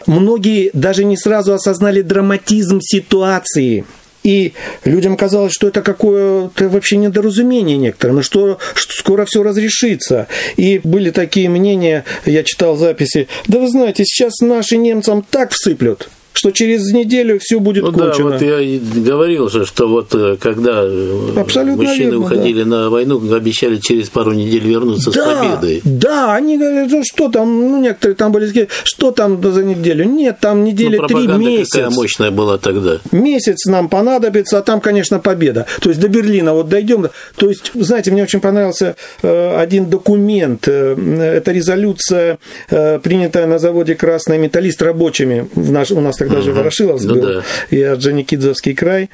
Многие 0.07 0.71
даже 0.73 1.05
не 1.05 1.17
сразу 1.17 1.55
осознали 1.55 2.03
драматизм 2.03 2.81
ситуации. 2.81 3.85
И 4.25 4.53
людям 4.85 5.17
казалось, 5.17 5.53
что 5.53 5.69
это 5.69 5.81
какое-то 5.81 6.69
вообще 6.69 6.97
недоразумение 6.97 7.77
некоторым, 7.77 8.23
что, 8.23 8.59
что 8.75 8.93
скоро 8.93 9.25
все 9.25 9.43
разрешится. 9.43 10.27
И 10.57 10.81
были 10.83 11.11
такие 11.11 11.49
мнения, 11.49 12.05
я 12.27 12.43
читал 12.43 12.77
записи, 12.77 13.29
да 13.47 13.59
вы 13.59 13.69
знаете, 13.69 14.05
сейчас 14.05 14.41
наши 14.41 14.77
немцам 14.77 15.25
так 15.29 15.53
всыплют, 15.53 16.11
что 16.39 16.53
через 16.53 16.93
неделю 16.93 17.41
все 17.41 17.59
будет 17.59 17.83
ну, 17.83 17.93
кончено. 17.93 18.31
Да, 18.31 18.35
вот 18.35 18.43
я 18.43 18.61
и 18.61 18.79
говорил 18.79 19.49
же, 19.49 19.67
что 19.67 19.89
вот 19.89 20.15
э, 20.15 20.37
когда 20.41 20.83
э, 20.85 21.33
Абсолютно 21.37 21.83
мужчины 21.83 22.11
верно, 22.11 22.19
уходили 22.21 22.63
да. 22.63 22.69
на 22.69 22.91
войну, 22.91 23.35
обещали 23.35 23.79
через 23.79 24.09
пару 24.09 24.33
недель 24.33 24.63
вернуться 24.63 25.11
да, 25.11 25.21
с 25.21 25.37
победой. 25.37 25.81
Да, 25.83 26.35
они 26.35 26.57
говорят, 26.57 26.93
ну 26.93 27.03
что 27.03 27.29
там, 27.29 27.61
ну 27.61 27.81
некоторые 27.81 28.15
там 28.15 28.31
были, 28.31 28.69
что 28.85 29.11
там 29.11 29.43
за 29.43 29.65
неделю? 29.65 30.05
Нет, 30.05 30.39
там 30.41 30.63
недели 30.63 30.99
ну, 30.99 31.09
три 31.09 31.27
месяца. 31.27 31.79
какая 31.79 31.91
мощная 31.91 32.31
была 32.31 32.57
тогда. 32.59 32.99
Месяц 33.11 33.67
нам 33.67 33.89
понадобится, 33.89 34.59
а 34.59 34.63
там, 34.63 34.81
конечно, 34.81 35.19
победа. 35.19 35.67
То 35.81 35.89
есть 35.89 36.01
до 36.01 36.07
Берлина 36.07 36.55
вот 36.55 36.69
дойдем. 36.69 37.09
То 37.35 37.49
есть, 37.49 37.73
знаете, 37.75 38.13
мне 38.13 38.23
очень 38.23 38.39
понравился 38.39 38.95
э, 39.23 39.61
один 39.61 39.87
документ. 39.87 40.69
Это 40.69 41.51
резолюция, 41.51 42.39
принятая 42.69 43.49
на 43.49 43.59
заводе 43.59 43.97
«Красный 43.97 44.39
металлист» 44.39 44.81
рабочими. 44.83 45.49
В 45.55 45.73
наш, 45.73 45.91
у 45.91 46.01
нас 46.01 46.17
тогда 46.17 46.28
даже 46.29 46.51
угу. 46.51 46.61
Ворошиловск 46.61 47.07
ну, 47.07 47.15
был, 47.15 47.23
да. 47.23 47.43
и 47.71 47.83
Орджоникидзевский 47.83 48.75
край. 48.75 49.11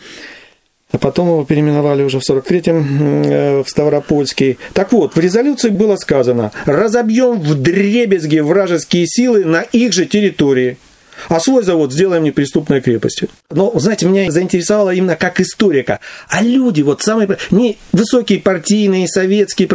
А 0.92 0.98
потом 0.98 1.26
его 1.26 1.44
переименовали 1.44 2.04
уже 2.04 2.20
в 2.20 2.22
43-м 2.30 3.22
э, 3.24 3.62
в 3.64 3.68
Ставропольский. 3.68 4.58
Так 4.74 4.92
вот, 4.92 5.16
в 5.16 5.18
резолюции 5.18 5.70
было 5.70 5.96
сказано, 5.96 6.52
разобьем 6.66 7.40
в 7.40 7.54
дребезги 7.54 8.38
вражеские 8.38 9.06
силы 9.08 9.44
на 9.44 9.62
их 9.62 9.92
же 9.92 10.06
территории– 10.06 10.76
а 11.28 11.40
свой 11.40 11.62
завод 11.62 11.92
сделаем 11.92 12.24
неприступной 12.24 12.80
крепостью. 12.80 13.28
Но, 13.50 13.72
знаете, 13.78 14.06
меня 14.06 14.30
заинтересовало 14.30 14.94
именно 14.94 15.16
как 15.16 15.40
историка. 15.40 16.00
А 16.28 16.42
люди, 16.42 16.82
вот 16.82 17.02
самые, 17.02 17.38
не 17.50 17.78
высокие 17.92 18.40
партийные, 18.40 19.08
советские, 19.08 19.68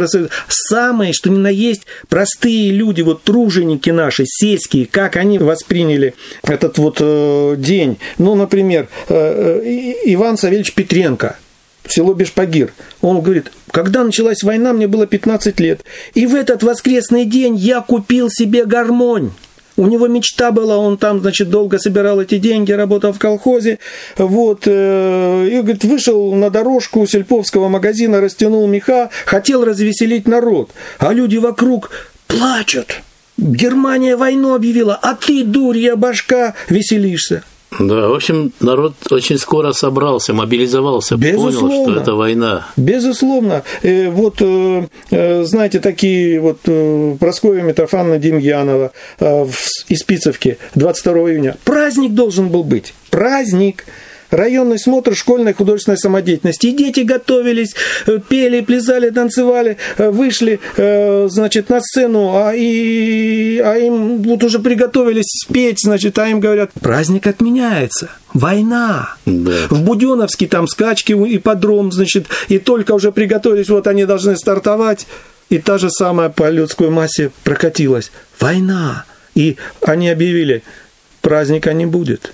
самые, 0.48 1.12
что 1.12 1.30
ни 1.30 1.38
на 1.38 1.48
есть, 1.48 1.82
простые 2.08 2.70
люди, 2.70 3.02
вот 3.02 3.22
труженики 3.22 3.90
наши, 3.90 4.24
сельские, 4.26 4.86
как 4.86 5.16
они 5.16 5.38
восприняли 5.38 6.14
этот 6.42 6.78
вот 6.78 6.98
э, 7.00 7.54
день. 7.58 7.98
Ну, 8.18 8.34
например, 8.34 8.88
э, 9.08 9.14
э, 9.14 9.94
Иван 10.12 10.36
Савельевич 10.36 10.74
Петренко, 10.74 11.36
село 11.88 12.14
Бешпагир. 12.14 12.72
Он 13.00 13.20
говорит, 13.20 13.50
когда 13.70 14.04
началась 14.04 14.42
война, 14.42 14.72
мне 14.72 14.86
было 14.86 15.06
15 15.06 15.58
лет. 15.60 15.82
И 16.14 16.26
в 16.26 16.34
этот 16.34 16.62
воскресный 16.62 17.24
день 17.24 17.56
я 17.56 17.80
купил 17.80 18.28
себе 18.30 18.64
гармонь. 18.64 19.32
У 19.80 19.86
него 19.86 20.08
мечта 20.08 20.52
была, 20.52 20.76
он 20.76 20.98
там, 20.98 21.20
значит, 21.20 21.48
долго 21.48 21.78
собирал 21.78 22.20
эти 22.20 22.36
деньги, 22.36 22.70
работал 22.70 23.14
в 23.14 23.18
колхозе, 23.18 23.78
вот, 24.18 24.64
э, 24.66 25.48
и, 25.50 25.56
говорит, 25.62 25.84
вышел 25.84 26.34
на 26.34 26.50
дорожку 26.50 27.06
сельповского 27.06 27.70
магазина, 27.70 28.20
растянул 28.20 28.68
меха, 28.68 29.08
хотел 29.24 29.64
развеселить 29.64 30.28
народ, 30.28 30.70
а 30.98 31.14
люди 31.14 31.38
вокруг 31.38 31.92
плачут. 32.26 33.00
Германия 33.38 34.16
войну 34.16 34.54
объявила, 34.54 34.98
а 35.00 35.14
ты, 35.14 35.44
дурья 35.44 35.96
башка, 35.96 36.52
веселишься. 36.68 37.42
Да, 37.78 38.08
в 38.08 38.14
общем, 38.14 38.52
народ 38.60 38.94
очень 39.10 39.38
скоро 39.38 39.72
собрался, 39.72 40.34
мобилизовался, 40.34 41.16
Безусловно. 41.16 41.60
понял, 41.60 41.84
что 41.84 42.00
это 42.00 42.14
война. 42.14 42.66
Безусловно. 42.76 43.62
Э, 43.82 44.08
вот, 44.10 44.36
э, 44.40 44.86
э, 45.10 45.44
знаете, 45.44 45.78
такие 45.78 46.40
вот 46.40 46.60
Прасковья 47.18 47.62
Митрофановна 47.62 48.18
Демьянова 48.18 48.92
из 49.20 50.00
Спицевки 50.00 50.58
22 50.74 51.30
июня. 51.30 51.56
Праздник 51.64 52.12
должен 52.14 52.48
был 52.48 52.64
быть. 52.64 52.92
Праздник 53.10 53.84
районный 54.30 54.78
смотр 54.78 55.14
школьной 55.14 55.54
художественной 55.54 55.98
самодеятельности. 55.98 56.66
И 56.66 56.72
дети 56.72 57.00
готовились, 57.00 57.74
э, 58.06 58.18
пели, 58.26 58.60
плясали, 58.60 59.10
танцевали, 59.10 59.76
э, 59.98 60.10
вышли, 60.10 60.60
э, 60.76 61.28
значит, 61.30 61.68
на 61.68 61.80
сцену, 61.80 62.36
а, 62.36 62.54
и, 62.54 63.58
а 63.58 63.76
им 63.76 64.22
вот 64.22 64.42
уже 64.44 64.58
приготовились 64.58 65.40
спеть, 65.44 65.80
значит, 65.82 66.18
а 66.18 66.28
им 66.28 66.40
говорят, 66.40 66.70
праздник 66.80 67.26
отменяется. 67.26 68.10
Война. 68.32 69.16
Да. 69.26 69.52
В 69.70 69.82
Буденовске 69.82 70.46
там 70.46 70.68
скачки, 70.68 71.12
и 71.12 71.38
подром, 71.38 71.92
значит, 71.92 72.26
и 72.48 72.58
только 72.58 72.92
уже 72.92 73.12
приготовились, 73.12 73.68
вот 73.68 73.86
они 73.86 74.04
должны 74.04 74.36
стартовать. 74.36 75.06
И 75.48 75.58
та 75.58 75.78
же 75.78 75.90
самая 75.90 76.28
по 76.28 76.48
людской 76.48 76.90
массе 76.90 77.32
прокатилась. 77.42 78.12
Война. 78.38 79.04
И 79.34 79.56
они 79.82 80.08
объявили, 80.08 80.62
праздника 81.22 81.72
не 81.72 81.86
будет. 81.86 82.32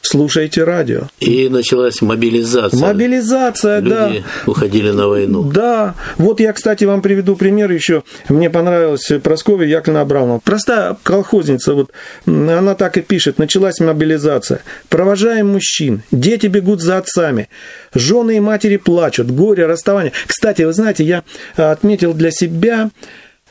Слушайте 0.00 0.64
радио. 0.64 1.02
И 1.20 1.48
началась 1.48 2.00
мобилизация. 2.00 2.80
Мобилизация, 2.80 3.80
Люди 3.80 3.90
да. 3.90 4.12
уходили 4.50 4.90
на 4.90 5.08
войну. 5.08 5.42
Да. 5.42 5.94
Вот 6.16 6.40
я, 6.40 6.52
кстати, 6.52 6.84
вам 6.84 7.02
приведу 7.02 7.36
пример 7.36 7.70
еще. 7.70 8.02
Мне 8.28 8.50
понравилась 8.50 9.10
Прасковья 9.22 9.66
Яковлевна 9.66 10.02
Абрамова. 10.02 10.40
Простая 10.42 10.96
колхозница, 11.02 11.74
вот 11.74 11.90
она 12.26 12.74
так 12.74 12.96
и 12.96 13.02
пишет. 13.02 13.38
Началась 13.38 13.80
мобилизация. 13.80 14.62
Провожаем 14.88 15.52
мужчин. 15.52 16.02
Дети 16.10 16.46
бегут 16.46 16.80
за 16.80 16.98
отцами. 16.98 17.48
Жены 17.94 18.36
и 18.36 18.40
матери 18.40 18.76
плачут. 18.76 19.30
Горе, 19.30 19.66
расставание. 19.66 20.12
Кстати, 20.26 20.62
вы 20.62 20.72
знаете, 20.72 21.04
я 21.04 21.22
отметил 21.56 22.14
для 22.14 22.30
себя 22.30 22.90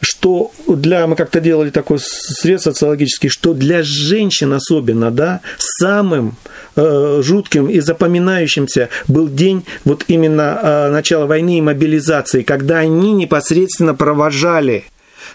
что 0.02 0.52
для, 0.68 1.08
мы 1.08 1.16
как-то 1.16 1.40
делали 1.40 1.70
такой 1.70 2.00
срез 2.00 2.64
социологический, 2.64 3.30
что 3.30 3.54
для 3.54 3.82
женщин 3.84 4.54
особенно, 4.54 5.12
да, 5.12 5.42
самым 5.58 6.36
э, 6.75 7.22
жутким 7.24 7.68
и 7.68 7.80
запоминающимся 7.80 8.90
был 9.08 9.28
день 9.30 9.66
вот 9.84 10.06
именно 10.08 10.60
э, 10.62 10.90
начала 10.92 11.25
войны 11.25 11.60
и 11.60 11.62
мобилизации, 11.62 12.44
когда 12.44 12.80
они 12.80 13.14
непосредственно 13.14 13.96
провожали 13.96 14.86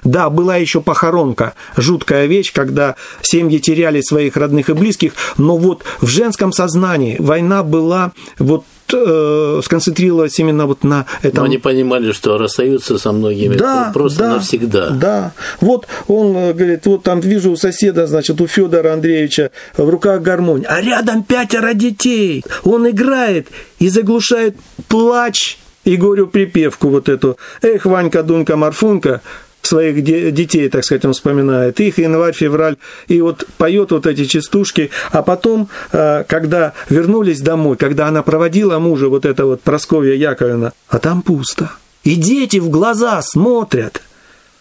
да, 0.05 0.31
была 0.31 0.57
еще 0.57 0.81
похоронка, 0.81 1.55
жуткая 1.77 2.27
вещь, 2.27 2.53
когда 2.53 2.97
семьи 3.23 3.59
теряли 3.59 4.01
своих 4.01 4.37
родных 4.37 4.71
и 4.71 4.75
близких, 4.75 5.13
но 5.37 5.57
вот 5.57 5.85
в 6.01 6.07
женском 6.07 6.53
сознании 6.53 7.17
война 7.19 7.63
была 7.63 8.13
вот 8.39 8.65
э, 8.93 9.61
сконцентрировалась 9.65 10.39
именно 10.39 10.67
вот 10.67 10.85
на 10.85 11.07
этом. 11.23 11.41
Но 11.41 11.45
они 11.45 11.59
понимали, 11.59 12.13
что 12.13 12.39
расстаются 12.39 12.99
со 12.99 13.13
многими 13.13 13.55
да, 13.55 13.91
просто 13.93 14.19
да, 14.19 14.35
навсегда. 14.35 14.91
Да. 14.91 15.33
Вот 15.61 15.87
он 16.09 16.37
э, 16.37 16.53
говорит, 16.53 16.87
вот 16.87 17.03
там 17.03 17.21
вижу 17.21 17.53
у 17.53 17.57
соседа, 17.57 18.07
значит, 18.07 18.41
у 18.41 18.47
Федора 18.47 18.93
Андреевича 18.93 19.51
в 19.77 19.89
руках 19.89 20.23
гармонь, 20.23 20.65
а 20.67 20.81
рядом 20.81 21.23
пятеро 21.23 21.75
детей. 21.75 22.45
Он 22.65 22.89
играет 22.89 23.49
и 23.79 23.89
заглушает 23.89 24.57
плач 24.89 25.59
и 25.85 25.97
говорю 25.97 26.27
припевку 26.27 26.89
вот 26.89 27.09
эту. 27.09 27.39
Эх, 27.63 27.87
Ванька, 27.87 28.23
Дунька, 28.23 28.57
Марфунка, 28.57 29.23
своих 29.63 30.03
детей, 30.03 30.69
так 30.69 30.85
сказать, 30.85 31.05
он 31.05 31.13
вспоминает, 31.13 31.81
их 31.81 31.99
январь, 31.99 32.35
февраль, 32.35 32.77
и 33.09 33.21
вот 33.21 33.47
поет 33.59 33.91
вот 33.93 34.07
эти 34.07 34.25
частушки, 34.25 34.91
а 35.11 35.23
потом, 35.23 35.69
э, 35.93 36.25
когда 36.27 36.73
вернулись 36.89 37.41
домой, 37.41 37.77
когда 37.77 38.09
она 38.09 38.23
проводила 38.23 38.79
мужа, 38.79 39.09
вот 39.09 39.25
это 39.25 39.47
вот 39.47 39.61
Просковья 39.63 40.15
Яковлевна, 40.15 40.73
а 40.89 40.99
там 40.99 41.23
пусто. 41.23 41.71
И 42.05 42.15
дети 42.15 42.59
в 42.59 42.71
глаза 42.71 43.21
смотрят. 43.23 44.03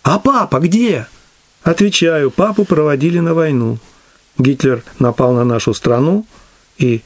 А 0.03 0.19
папа 0.19 0.59
где? 0.59 1.07
Отвечаю, 1.63 2.31
папу 2.31 2.65
проводили 2.65 3.19
на 3.19 3.33
войну. 3.33 3.77
Гитлер 4.37 4.83
напал 4.99 5.33
на 5.33 5.43
нашу 5.43 5.73
страну, 5.73 6.25
и 6.77 7.01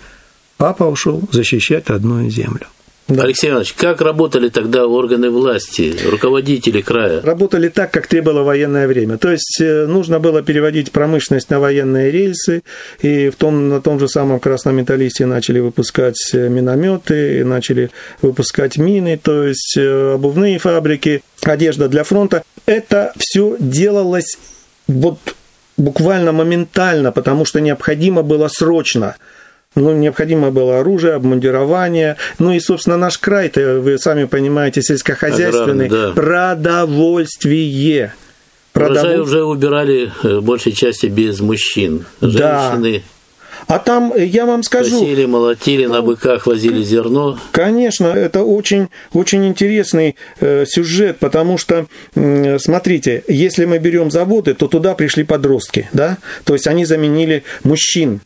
папа 0.58 0.84
ушел 0.84 1.22
защищать 1.32 1.90
родную 1.90 2.30
землю. 2.30 2.68
Да. 3.10 3.24
Алексей 3.24 3.50
Иванович, 3.50 3.74
как 3.74 4.00
работали 4.00 4.48
тогда 4.48 4.88
органы 4.88 5.30
власти, 5.30 5.94
руководители 6.10 6.80
края? 6.80 7.22
Работали 7.22 7.68
так, 7.68 7.92
как 7.92 8.08
требовало 8.08 8.44
военное 8.44 8.88
время. 8.88 9.18
То 9.18 9.30
есть 9.30 9.60
э, 9.60 9.86
нужно 9.88 10.20
было 10.22 10.42
переводить 10.42 10.94
промышленность 10.94 11.50
на 11.50 11.60
военные 11.60 12.12
рельсы, 12.12 12.64
и 13.02 13.30
в 13.30 13.36
том, 13.36 13.68
на 13.68 13.82
том 13.82 14.00
же 14.00 14.08
самом 14.08 14.40
красном 14.40 14.78
металлисте 14.78 15.26
начали 15.26 15.60
выпускать 15.60 16.16
э, 16.34 16.48
минометы, 16.48 17.44
начали 17.44 17.92
выпускать 18.22 18.78
мины, 18.78 19.20
то 19.22 19.44
есть 19.44 19.76
э, 19.78 20.14
обувные 20.14 20.58
фабрики, 20.58 21.24
одежда 21.44 21.90
для 21.90 22.06
фронта. 22.06 22.44
Это 22.66 23.12
все 23.18 23.58
делалось 23.60 24.38
вот 24.88 25.20
буквально 25.76 26.32
моментально, 26.32 27.12
потому 27.12 27.44
что 27.44 27.60
необходимо 27.60 28.24
было 28.24 28.48
срочно– 28.48 29.18
ну, 29.76 29.94
необходимо 29.94 30.52
было 30.52 30.80
оружие, 30.80 31.14
обмундирование. 31.14 32.18
Ну 32.40 32.52
и, 32.52 32.60
собственно, 32.60 32.98
наш 32.98 33.18
край-то, 33.18 33.80
вы 33.80 33.98
сами 33.98 34.26
понимаете, 34.26 34.82
сельскохозяйственный, 34.82 35.90
да. 35.90 36.12
продовольствие. 36.12 38.14
Продоволь... 38.72 39.00
Урожай 39.00 39.20
уже 39.20 39.44
убирали 39.44 40.12
в 40.24 40.42
большей 40.42 40.74
части 40.74 41.08
без 41.08 41.40
мужчин. 41.40 42.06
Женщины... 42.22 43.00
Да. 43.00 43.04
А 43.68 43.80
там, 43.80 44.14
я 44.18 44.46
вам 44.46 44.64
скажу... 44.64 45.00
Косили, 45.00 45.26
молотили, 45.26 45.86
на 45.86 46.02
быках 46.02 46.48
возили 46.48 46.84
зерно. 46.84 47.40
Конечно, 47.52 48.08
это 48.08 48.44
очень, 48.44 48.90
очень 49.14 49.48
интересный 49.48 50.16
э, 50.40 50.66
сюжет, 50.68 51.20
потому 51.20 51.58
что, 51.58 51.88
э, 52.16 52.60
смотрите, 52.60 53.24
если 53.28 53.66
мы 53.66 53.80
берем 53.80 54.12
заводы, 54.12 54.54
то 54.54 54.68
туда 54.68 54.96
пришли 54.96 55.24
подростки, 55.24 55.90
да? 55.94 56.18
То 56.44 56.54
есть 56.54 56.68
они 56.68 56.86
заменили 56.86 57.44
мужчин. 57.64 58.22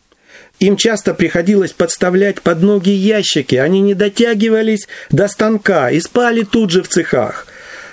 Им 0.59 0.75
часто 0.75 1.13
приходилось 1.13 1.71
подставлять 1.71 2.41
под 2.41 2.63
ноги 2.63 2.89
ящики, 2.89 3.55
они 3.55 3.79
не 3.81 3.93
дотягивались 3.93 4.87
до 5.11 5.27
станка 5.27 5.91
и 5.91 5.99
спали 5.99 6.43
тут 6.43 6.71
же 6.71 6.81
в 6.81 6.87
цехах. 6.87 7.45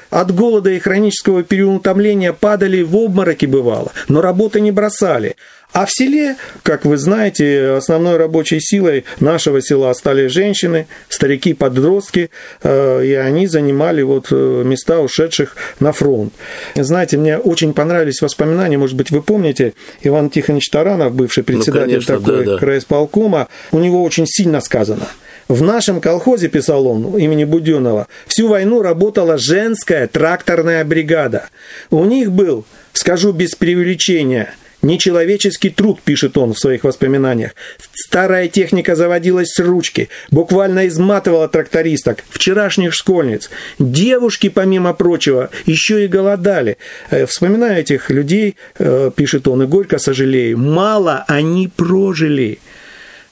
От 0.09 0.33
голода 0.33 0.70
и 0.70 0.79
хронического 0.79 1.42
переутомления 1.42 2.33
падали 2.33 2.83
в 2.83 2.96
обмороки 2.96 3.46
бывало, 3.46 3.92
но 4.09 4.20
работы 4.22 4.61
не 4.61 4.70
бросали. 4.70 5.37
А 5.74 5.87
в 5.87 5.90
селе, 5.90 6.37
как 6.62 6.84
вы 6.84 6.96
знаете, 6.96 7.70
основной 7.70 8.16
рабочей 8.16 8.60
силой 8.60 9.04
нашего 9.18 9.60
села 9.60 9.92
стали 9.92 10.28
женщины, 10.28 10.87
старики, 11.08 11.52
подростки, 11.52 12.30
э, 12.62 13.04
и 13.04 13.12
они 13.14 13.48
занимали 13.48 14.02
вот 14.02 14.28
э, 14.30 14.62
места 14.64 15.00
ушедших 15.00 15.56
на 15.80 15.90
фронт. 15.92 16.32
Знаете, 16.76 17.16
мне 17.16 17.38
очень 17.38 17.74
понравились 17.74 18.22
воспоминания, 18.22 18.78
может 18.78 18.96
быть, 18.96 19.10
вы 19.10 19.20
помните, 19.20 19.74
Иван 20.04 20.30
Тихонович 20.30 20.70
Таранов, 20.70 21.12
бывший 21.12 21.40
ну, 21.40 21.46
председатель 21.46 21.80
ну, 21.80 22.06
конечно, 22.06 22.18
такой 22.20 22.44
да, 22.44 22.52
да. 22.52 22.58
краисполкома, 22.58 23.48
у 23.72 23.80
него 23.80 24.04
очень 24.04 24.28
сильно 24.28 24.60
сказано. 24.60 25.08
В 25.48 25.60
нашем 25.60 26.00
колхозе, 26.00 26.46
писал 26.46 26.87
он, 26.87 27.18
имени 27.18 27.42
Буденова, 27.42 28.06
всю 28.28 28.46
войну 28.46 28.80
работала 28.80 29.38
женская 29.38 30.06
тракторная 30.06 30.84
бригада. 30.84 31.48
У 31.90 32.04
них 32.04 32.30
был, 32.30 32.64
скажу 32.92 33.32
без 33.32 33.56
преувеличения, 33.56 34.54
Нечеловеческий 34.85 35.70
труд, 35.70 35.99
пишет 36.05 36.37
он 36.37 36.53
в 36.53 36.59
своих 36.59 36.85
воспоминаниях. 36.85 37.55
Старая 37.94 38.49
техника 38.49 38.94
заводилась 38.94 39.49
с 39.49 39.59
ручки, 39.59 40.11
буквально 40.31 40.88
изматывала 40.88 41.49
трактористок, 41.49 42.23
вчерашних 42.29 42.92
школьниц. 42.92 43.49
Девушки, 43.79 44.51
помимо 44.51 44.92
прочего, 44.92 45.49
еще 45.64 46.05
и 46.05 46.07
голодали. 46.07 46.77
Э, 47.11 47.25
вспоминая 47.25 47.81
этих 47.81 48.11
людей, 48.11 48.57
э, 48.79 49.11
пишет 49.16 49.49
он, 49.49 49.62
и 49.62 49.66
горько 49.66 49.97
сожалею, 49.99 50.59
мало 50.59 51.25
они 51.29 51.68
прожили. 51.75 52.59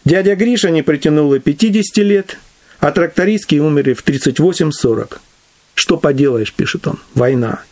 Дядя 0.06 0.34
Гриша 0.36 0.70
не 0.70 0.80
притянул 0.82 1.34
и 1.34 1.38
50 1.38 1.98
лет, 1.98 2.38
а 2.80 2.92
трактористки 2.92 3.56
умерли 3.56 3.92
в 3.92 4.02
38-40. 4.02 5.18
Что 5.74 5.98
поделаешь, 5.98 6.54
пишет 6.54 6.86
он, 6.86 6.98
война. 7.14 7.62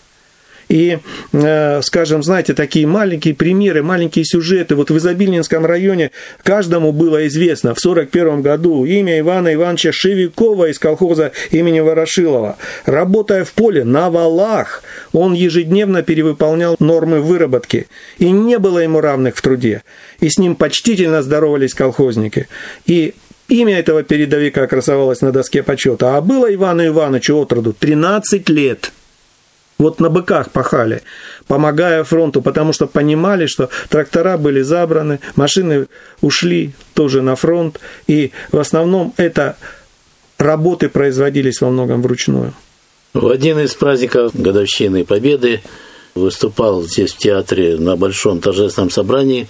И, 0.70 0.98
э, 1.32 1.82
скажем, 1.82 2.22
знаете, 2.22 2.54
такие 2.54 2.86
маленькие 2.86 3.34
примеры, 3.34 3.82
маленькие 3.82 4.24
сюжеты. 4.24 4.76
Вот 4.76 4.90
в 4.90 4.96
Изобильнинском 4.96 5.66
районе 5.66 6.12
каждому 6.44 6.92
было 6.92 7.26
известно 7.26 7.74
в 7.74 7.78
1941 7.78 8.40
году 8.40 8.84
имя 8.84 9.18
Ивана 9.18 9.52
Ивановича 9.52 9.90
Шевикова 9.92 10.70
из 10.70 10.78
колхоза 10.78 11.32
имени 11.50 11.80
Ворошилова. 11.80 12.56
Работая 12.86 13.44
в 13.44 13.50
поле 13.50 13.82
на 13.82 14.10
валах, 14.10 14.84
он 15.12 15.32
ежедневно 15.32 16.02
перевыполнял 16.02 16.76
нормы 16.78 17.20
выработки. 17.20 17.88
И 18.18 18.30
не 18.30 18.60
было 18.60 18.78
ему 18.78 19.00
равных 19.00 19.36
в 19.36 19.42
труде. 19.42 19.82
И 20.20 20.28
с 20.30 20.38
ним 20.38 20.54
почтительно 20.54 21.22
здоровались 21.22 21.74
колхозники. 21.74 22.48
И 22.86 23.14
Имя 23.48 23.80
этого 23.80 24.04
передовика 24.04 24.68
красовалось 24.68 25.22
на 25.22 25.32
доске 25.32 25.64
почета, 25.64 26.16
а 26.16 26.20
было 26.20 26.54
Ивану 26.54 26.86
Ивановичу 26.86 27.36
отроду 27.36 27.72
13 27.72 28.48
лет– 28.48 28.92
вот 29.80 29.98
на 29.98 30.10
быках 30.10 30.50
пахали, 30.50 31.02
помогая 31.46 32.04
фронту, 32.04 32.42
потому 32.42 32.72
что 32.72 32.86
понимали, 32.86 33.46
что 33.46 33.70
трактора 33.88 34.36
были 34.36 34.60
забраны, 34.60 35.20
машины 35.36 35.88
ушли 36.20 36.72
тоже 36.94 37.22
на 37.22 37.34
фронт, 37.34 37.80
и 38.06 38.30
в 38.52 38.58
основном 38.58 39.14
это 39.16 39.56
работы 40.38 40.88
производились 40.88 41.60
во 41.60 41.70
многом 41.70 42.02
вручную. 42.02 42.52
В 43.14 43.28
один 43.28 43.58
из 43.58 43.74
праздников 43.74 44.32
годовщины 44.34 45.04
Победы 45.04 45.62
выступал 46.14 46.82
здесь 46.82 47.12
в 47.12 47.18
театре 47.18 47.76
на 47.76 47.96
большом 47.96 48.40
торжественном 48.40 48.90
собрании 48.90 49.48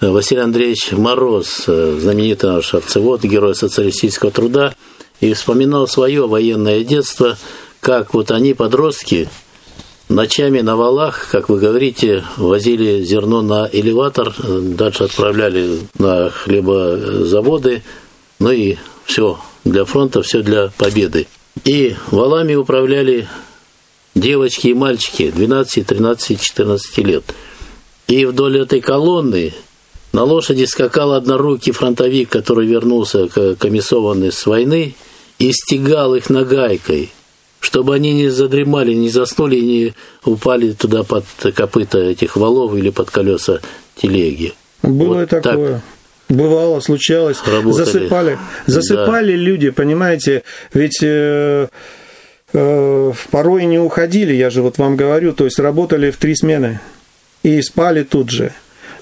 Василий 0.00 0.42
Андреевич 0.42 0.92
Мороз, 0.92 1.64
знаменитый 1.66 2.50
наш 2.50 2.72
овцевод, 2.72 3.24
герой 3.24 3.54
социалистического 3.54 4.30
труда, 4.30 4.74
и 5.20 5.32
вспоминал 5.32 5.88
свое 5.88 6.26
военное 6.26 6.84
детство, 6.84 7.36
как 7.80 8.14
вот 8.14 8.30
они, 8.30 8.54
подростки, 8.54 9.28
Ночами 10.08 10.60
на 10.60 10.76
валах, 10.76 11.28
как 11.32 11.48
вы 11.48 11.58
говорите, 11.58 12.24
возили 12.36 13.02
зерно 13.02 13.42
на 13.42 13.68
элеватор, 13.72 14.32
дальше 14.38 15.04
отправляли 15.04 15.80
на 15.98 16.30
хлебозаводы, 16.30 17.82
ну 18.38 18.52
и 18.52 18.76
все 19.04 19.40
для 19.64 19.84
фронта, 19.84 20.22
все 20.22 20.42
для 20.42 20.70
победы. 20.78 21.26
И 21.64 21.96
валами 22.12 22.54
управляли 22.54 23.26
девочки 24.14 24.68
и 24.68 24.74
мальчики 24.74 25.32
12, 25.32 25.84
13, 25.84 26.40
14 26.40 26.98
лет. 26.98 27.24
И 28.06 28.24
вдоль 28.26 28.60
этой 28.60 28.80
колонны 28.80 29.52
На 30.12 30.22
лошади 30.22 30.64
скакал 30.64 31.12
однорукий 31.12 31.72
фронтовик, 31.72 32.30
который 32.30 32.66
вернулся 32.66 33.28
комиссованный 33.58 34.32
с 34.32 34.46
войны, 34.46 34.94
и 35.38 35.52
стегал 35.52 36.14
их 36.14 36.30
нагайкой, 36.30 37.12
чтобы 37.66 37.96
они 37.96 38.12
не 38.12 38.28
задремали, 38.28 38.94
не 38.94 39.10
заснули, 39.10 39.56
не 39.56 39.94
упали 40.24 40.70
туда 40.70 41.02
под 41.02 41.24
копыта 41.52 41.98
этих 41.98 42.36
валов 42.36 42.76
или 42.76 42.90
под 42.90 43.10
колеса 43.10 43.58
телеги. 43.96 44.54
Было 44.82 45.14
вот 45.14 45.30
такое. 45.30 45.72
Так 45.72 45.82
Бывало, 46.28 46.78
случалось. 46.78 47.38
Работали. 47.44 47.84
Засыпали. 47.84 48.38
Засыпали 48.66 49.32
да. 49.32 49.42
люди, 49.42 49.70
понимаете, 49.70 50.44
ведь 50.72 51.00
э, 51.02 51.66
э, 52.52 53.12
порой 53.32 53.64
не 53.64 53.80
уходили, 53.80 54.32
я 54.32 54.50
же 54.50 54.62
вот 54.62 54.78
вам 54.78 54.94
говорю, 54.94 55.32
то 55.32 55.44
есть 55.44 55.58
работали 55.58 56.12
в 56.12 56.18
три 56.18 56.36
смены 56.36 56.78
и 57.42 57.60
спали 57.62 58.04
тут 58.04 58.30
же. 58.30 58.52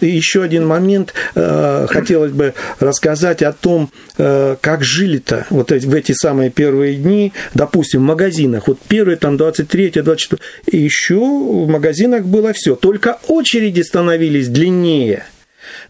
И 0.05 0.11
еще 0.11 0.43
один 0.43 0.67
момент 0.67 1.15
э, 1.35 1.87
хотелось 1.89 2.33
бы 2.33 2.55
рассказать 2.81 3.43
о 3.43 3.53
том, 3.53 3.91
э, 4.19 4.57
как 4.61 4.85
жили-то 4.85 5.47
вот 5.51 5.71
в 5.71 5.95
эти 5.95 6.13
самые 6.13 6.51
первые 6.51 6.97
дни, 6.97 7.33
допустим, 7.55 8.01
в 8.01 8.05
магазинах. 8.05 8.69
Вот 8.69 8.79
первые 8.87 9.17
там 9.17 9.37
23 9.37 9.91
24 10.03 10.43
еще 10.71 11.19
в 11.19 11.69
магазинах 11.69 12.25
было 12.25 12.53
все, 12.53 12.77
только 12.77 13.19
очереди 13.29 13.81
становились 13.83 14.49
длиннее– 14.49 15.25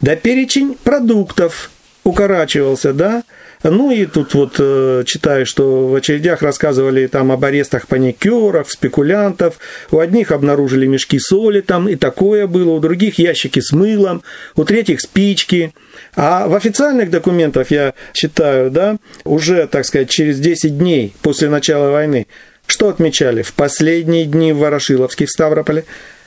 да 0.00 0.16
перечень 0.16 0.77
продуктов 0.83 1.70
укорачивался, 2.05 2.92
да, 2.92 3.22
ну 3.70 3.90
и 3.90 4.05
тут 4.05 4.35
вот 4.35 4.57
э, 4.59 5.05
читаю, 5.07 5.46
что 5.46 5.88
в 5.88 5.94
очередях 5.94 6.42
рассказывали 6.42 7.07
там 7.07 7.33
об 7.33 7.44
арестах 7.44 7.87
паникеров, 7.87 8.70
спекулянтов. 8.70 9.59
У 9.90 9.98
одних 9.98 10.33
обнаружили 10.33 10.87
мешки 10.87 11.18
соли 11.18 11.62
там, 11.62 11.88
и 11.88 11.96
такое 11.96 12.46
было, 12.46 12.72
у 12.72 12.81
других 12.81 13.18
ящики 13.18 13.61
с 13.61 13.72
мылом, 13.72 14.22
у 14.55 14.64
третьих 14.64 15.00
спички. 15.00 15.72
А 16.14 16.46
в 16.46 16.55
официальных 16.55 17.11
документах 17.11 17.70
я 17.70 17.94
читаю, 18.12 18.70
да, 18.70 18.98
уже, 19.24 19.66
так 19.66 19.87
сказать, 19.87 20.11
через 20.11 20.38
10 20.40 20.77
дней 20.77 21.14
после 21.22 21.48
начала 21.48 21.90
войны, 21.90 22.27
что 22.66 22.88
отмечали? 22.88 23.42
В 23.42 23.55
последние 23.55 24.27
дни 24.27 24.53
в 24.53 24.59
Ворошиловске 24.59 25.27
в 25.27 25.31
Ставрополе 25.31 25.85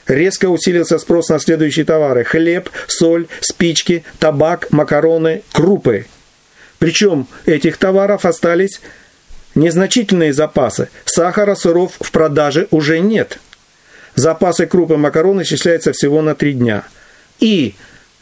резко 0.07 0.49
усилился 0.49 0.97
спрос 0.97 1.29
на 1.29 1.39
следующие 1.39 1.85
товары– 1.85 2.23
хлеб, 2.25 2.69
соль, 2.87 3.27
спички, 3.41 4.03
табак, 4.19 4.71
макароны, 4.71 5.43
крупы. 5.51 6.05
Причем 6.79 7.27
этих 7.45 7.77
товаров 7.77 8.25
остались 8.25 8.81
незначительные 9.55 10.33
запасы. 10.33 10.89
Сахара, 11.05 11.55
сыров 11.55 11.93
в 11.99 12.11
продаже 12.11 12.67
уже 12.71 12.99
нет. 12.99 13.39
Запасы 14.15 14.65
крупы 14.65 14.97
макарон 14.97 15.41
исчисляются 15.41 15.91
всего 15.91 16.21
на 16.21 16.35
три 16.35 16.53
дня. 16.53 16.83
И 17.39 17.75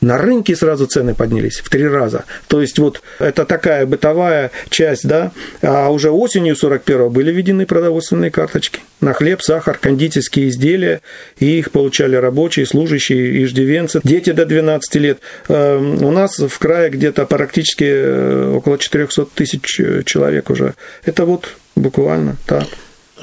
на 0.05 0.19
рынке 0.19 0.55
сразу 0.55 0.85
цены 0.85 1.15
поднялись 1.15 1.59
в 1.59 1.69
три 1.69 1.87
раза. 1.87 2.25
То 2.47 2.61
есть 2.61 2.77
вот 2.77 3.01
это 3.17 3.43
такая 3.43 3.87
бытовая 3.87 4.51
часть, 4.69 5.07
да, 5.07 5.31
а 5.63 5.89
уже 5.89 6.11
осенью 6.11 6.55
41-го 6.55 7.09
были 7.09 7.31
введены 7.31 7.65
продовольственные 7.65 8.29
карточки 8.29 8.81
на 9.01 9.13
хлеб, 9.13 9.41
сахар, 9.41 9.79
кондитерские 9.79 10.49
изделия, 10.49 11.01
и 11.39 11.57
их 11.57 11.71
получали 11.71 12.15
рабочие, 12.15 12.67
служащие, 12.67 13.43
иждивенцы, 13.43 13.99
дети 14.03 14.31
до 14.31 14.45
12 14.45 14.95
лет. 14.95 15.19
Эм, 15.47 16.03
у 16.03 16.11
нас 16.11 16.37
в 16.37 16.59
крае 16.59 16.91
где-то 16.91 17.25
практически 17.25 17.85
э, 17.85 18.53
около 18.55 18.77
400 18.77 19.25
тысяч 19.33 19.79
э, 19.79 20.03
человек 20.05 20.51
уже. 20.51 20.75
Это 21.03 21.25
вот 21.25 21.55
буквально 21.75 22.37
так. 22.45 22.65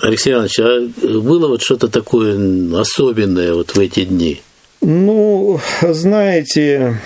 Алексей 0.00 0.32
Иванович, 0.32 0.58
а 0.58 0.88
было 1.20 1.46
вот 1.46 1.62
что-то 1.62 1.86
такое 1.86 2.36
особенное 2.76 3.54
вот 3.54 3.76
в 3.76 3.78
эти 3.78 4.04
дни? 4.04 4.42
Ну, 4.82 5.60
знаете, 5.80 6.96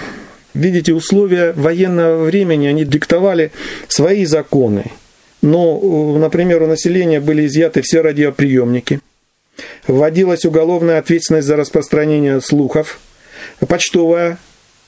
видите, 0.55 0.95
условия 0.95 1.53
военного 1.53 2.25
времени, 2.25 2.67
они 2.67 2.87
диктовали 2.87 3.53
свои 3.87 4.25
законы. 4.25 4.93
Но, 5.43 6.17
например, 6.19 6.62
у 6.62 6.67
населения 6.67 7.21
были 7.21 7.47
изъяты 7.47 7.83
все 7.83 8.01
радиоприемники, 8.01 9.01
вводилась 9.87 10.47
уголовная 10.47 10.99
ответственность 10.99 11.47
за 11.47 11.57
распространение 11.57 12.41
слухов, 12.41 12.99
почтовая 13.69 14.39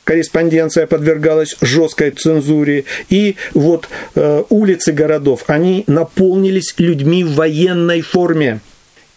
корреспонденция 0.05 0.87
подвергалась 0.87 1.57
жесткой 1.61 2.13
цензуре, 2.13 2.85
и 3.11 3.37
вот 3.53 3.87
э, 4.15 4.45
улицы 4.49 4.93
городов, 4.93 5.45
они 5.47 5.85
наполнились 5.87 6.75
людьми 6.79 7.23
в 7.23 7.35
военной 7.35 8.01
форме– 8.01 8.61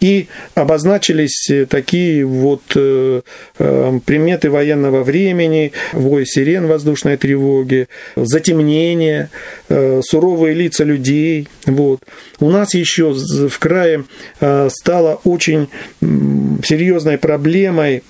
и 0.01 0.27
обозначились 0.55 1.49
э, 1.49 1.65
такие 1.67 2.25
вот 2.25 2.63
э, 2.75 3.21
э, 3.59 3.99
приметы 4.03 4.49
военного 4.49 5.03
времени, 5.03 5.71
вой 5.93 6.25
сирен 6.25 6.67
воздушной 6.67 7.17
тревоги, 7.17 7.87
затемнение, 8.15 9.29
суровые 9.69 10.55
лица 10.55 10.83
людей. 10.83 11.47
Вот. 11.65 12.01
У 12.39 12.49
нас 12.49 12.73
еще 12.73 13.13
в 13.13 13.59
крае 13.59 14.05
стала 14.39 15.21
очень 15.23 15.69
серьезной 16.63 17.17
проблемой 17.17 18.03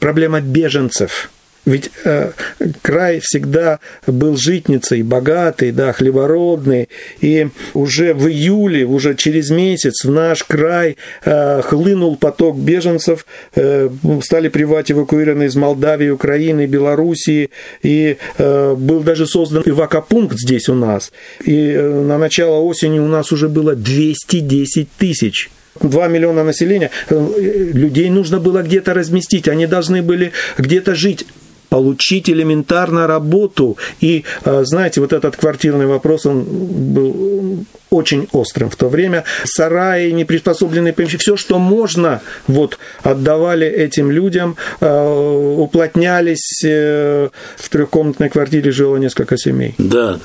проблема 0.00 0.40
беженцев– 0.40 1.30
ведь 1.68 1.90
э, 2.04 2.32
край 2.80 3.20
всегда 3.22 3.78
был 4.06 4.36
житницей, 4.36 5.02
богатый, 5.02 5.70
да, 5.70 5.92
хлебородный. 5.92 6.88
И 7.20 7.48
уже 7.74 8.14
в 8.14 8.26
июле, 8.26 8.86
уже 8.86 9.14
через 9.14 9.50
месяц 9.50 10.04
в 10.04 10.10
наш 10.10 10.44
край 10.44 10.96
э, 11.24 11.60
хлынул 11.62 12.16
поток 12.16 12.56
беженцев, 12.56 13.26
э, 13.54 13.90
стали 14.22 14.48
прибывать 14.48 14.90
эвакуированные 14.90 15.48
из 15.48 15.56
Молдавии, 15.56 16.08
Украины, 16.08 16.66
Белоруссии. 16.66 17.50
И 17.82 18.16
э, 18.38 18.74
был 18.74 19.00
даже 19.00 19.26
создан 19.26 19.62
эвакопункт 19.66 20.38
здесь 20.38 20.70
у 20.70 20.74
нас. 20.74 21.12
И 21.44 21.72
э, 21.72 22.02
на 22.02 22.16
начало 22.16 22.60
осени 22.60 22.98
у 22.98 23.08
нас 23.08 23.30
уже 23.30 23.48
было 23.48 23.74
210 23.74 24.88
тысяч 24.98 25.50
2 25.80 26.08
миллиона 26.08 26.44
населения, 26.44 26.90
э, 27.08 27.70
людей 27.72 28.10
нужно 28.10 28.40
было 28.40 28.62
где-то 28.62 28.94
разместить, 28.94 29.48
они 29.48 29.66
должны 29.66 30.02
были 30.02 30.32
где-то 30.56 30.94
жить 30.94 31.26
получить 31.68 32.30
элементарно 32.30 33.06
работу. 33.06 33.76
И, 34.00 34.24
э, 34.44 34.64
знаете, 34.64 35.00
вот 35.00 35.12
этот 35.12 35.36
квартирный 35.36 35.86
вопрос, 35.86 36.26
он 36.26 36.44
был 36.44 37.64
очень 37.90 38.28
острым 38.32 38.70
в 38.70 38.76
то 38.76 38.88
время. 38.88 39.24
Сараи, 39.44 40.10
неприспособленные 40.10 40.92
помещения, 40.92 41.18
все, 41.18 41.36
что 41.36 41.58
можно, 41.58 42.20
вот, 42.46 42.78
отдавали 43.02 43.66
этим 43.66 44.10
людям, 44.10 44.56
э, 44.80 45.54
уплотнялись. 45.58 46.62
Э, 46.64 47.28
в 47.56 47.68
трехкомнатной 47.68 48.28
квартире 48.28 48.70
жило 48.70 48.96
несколько 48.96 49.36
семей. 49.36 49.74
Да, 49.78 50.18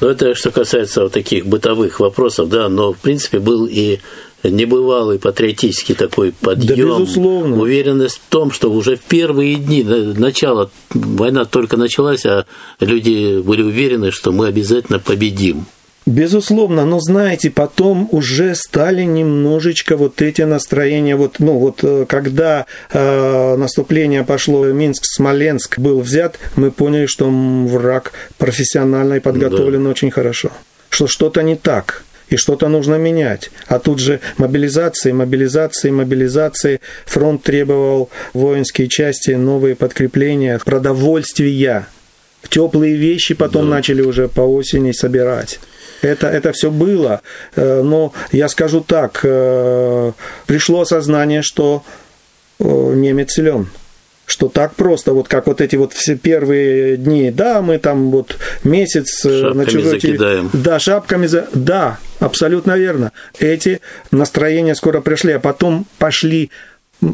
но 0.00 0.10
это 0.10 0.34
что 0.34 0.50
касается 0.50 1.02
вот 1.02 1.12
таких 1.12 1.46
бытовых 1.46 2.00
вопросов, 2.00 2.48
да, 2.48 2.68
но 2.68 2.92
в 2.92 2.98
принципе 2.98 3.38
был 3.38 3.66
и 3.66 3.98
небывалый 4.42 5.18
патриотический 5.18 5.94
такой 5.94 6.32
подъем, 6.32 7.06
да, 7.06 7.60
уверенность 7.60 8.16
в 8.16 8.30
том, 8.30 8.50
что 8.52 8.70
уже 8.70 8.96
в 8.96 9.02
первые 9.02 9.56
дни 9.56 9.82
начала 9.82 10.70
война 10.90 11.44
только 11.44 11.76
началась, 11.76 12.24
а 12.24 12.44
люди 12.80 13.40
были 13.40 13.62
уверены, 13.62 14.10
что 14.10 14.32
мы 14.32 14.46
обязательно 14.46 14.98
победим. 14.98 15.66
Безусловно, 16.08 16.86
но 16.86 17.00
знаете, 17.00 17.50
потом 17.50 18.08
уже 18.12 18.54
стали 18.54 19.02
немножечко 19.02 19.98
вот 19.98 20.22
эти 20.22 20.40
настроения, 20.40 21.16
вот, 21.16 21.36
ну 21.38 21.58
вот 21.58 21.80
э, 21.82 22.06
когда 22.08 22.64
э, 22.90 23.56
наступление 23.56 24.24
пошло, 24.24 24.64
Минск, 24.68 25.04
Смоленск 25.04 25.78
был 25.78 26.00
взят, 26.00 26.38
мы 26.56 26.70
поняли, 26.70 27.04
что 27.04 27.28
враг 27.28 28.12
профессионально 28.38 29.14
и 29.14 29.20
подготовлен 29.20 29.84
да. 29.84 29.90
очень 29.90 30.10
хорошо, 30.10 30.50
что 30.88 31.08
что-то 31.08 31.42
не 31.42 31.56
так 31.56 32.04
и 32.30 32.36
что-то 32.36 32.68
нужно 32.68 32.96
менять. 32.96 33.50
А 33.66 33.78
тут 33.78 33.98
же 33.98 34.20
мобилизации, 34.36 35.12
мобилизации, 35.12 35.90
мобилизации. 35.90 36.80
Фронт 37.06 37.42
требовал 37.42 38.10
воинские 38.32 38.88
части, 38.88 39.30
новые 39.30 39.76
подкрепления, 39.76 40.58
продовольствия. 40.58 41.86
Теплые 42.48 42.96
вещи 42.96 43.34
потом 43.34 43.68
да. 43.68 43.76
начали 43.76 44.02
уже 44.02 44.28
по 44.28 44.42
осени 44.42 44.92
собирать. 44.92 45.58
Это, 46.02 46.28
это 46.28 46.52
все 46.52 46.70
было. 46.70 47.22
Э, 47.56 47.82
но 47.82 48.12
я 48.30 48.48
скажу 48.48 48.80
так, 48.80 49.20
э, 49.24 50.12
пришло 50.46 50.82
осознание, 50.82 51.42
что 51.42 51.82
э, 52.60 52.64
немец 52.64 53.32
силен 53.32 53.68
что 54.28 54.50
так 54.50 54.74
просто, 54.74 55.14
вот 55.14 55.26
как 55.26 55.46
вот 55.46 55.62
эти 55.62 55.76
вот 55.76 55.94
все 55.94 56.14
первые 56.14 56.98
дни, 56.98 57.30
да, 57.30 57.62
мы 57.62 57.78
там 57.78 58.10
вот 58.10 58.36
месяц 58.62 59.22
шапками 59.22 59.54
ночевой, 59.54 59.84
закидаем. 59.84 60.50
Да, 60.52 60.78
шапками 60.78 61.26
за... 61.26 61.48
Да, 61.54 61.98
абсолютно 62.20 62.76
верно. 62.76 63.12
Эти 63.38 63.80
настроения 64.10 64.74
скоро 64.74 65.00
пришли, 65.00 65.32
а 65.32 65.40
потом 65.40 65.86
пошли 65.96 66.50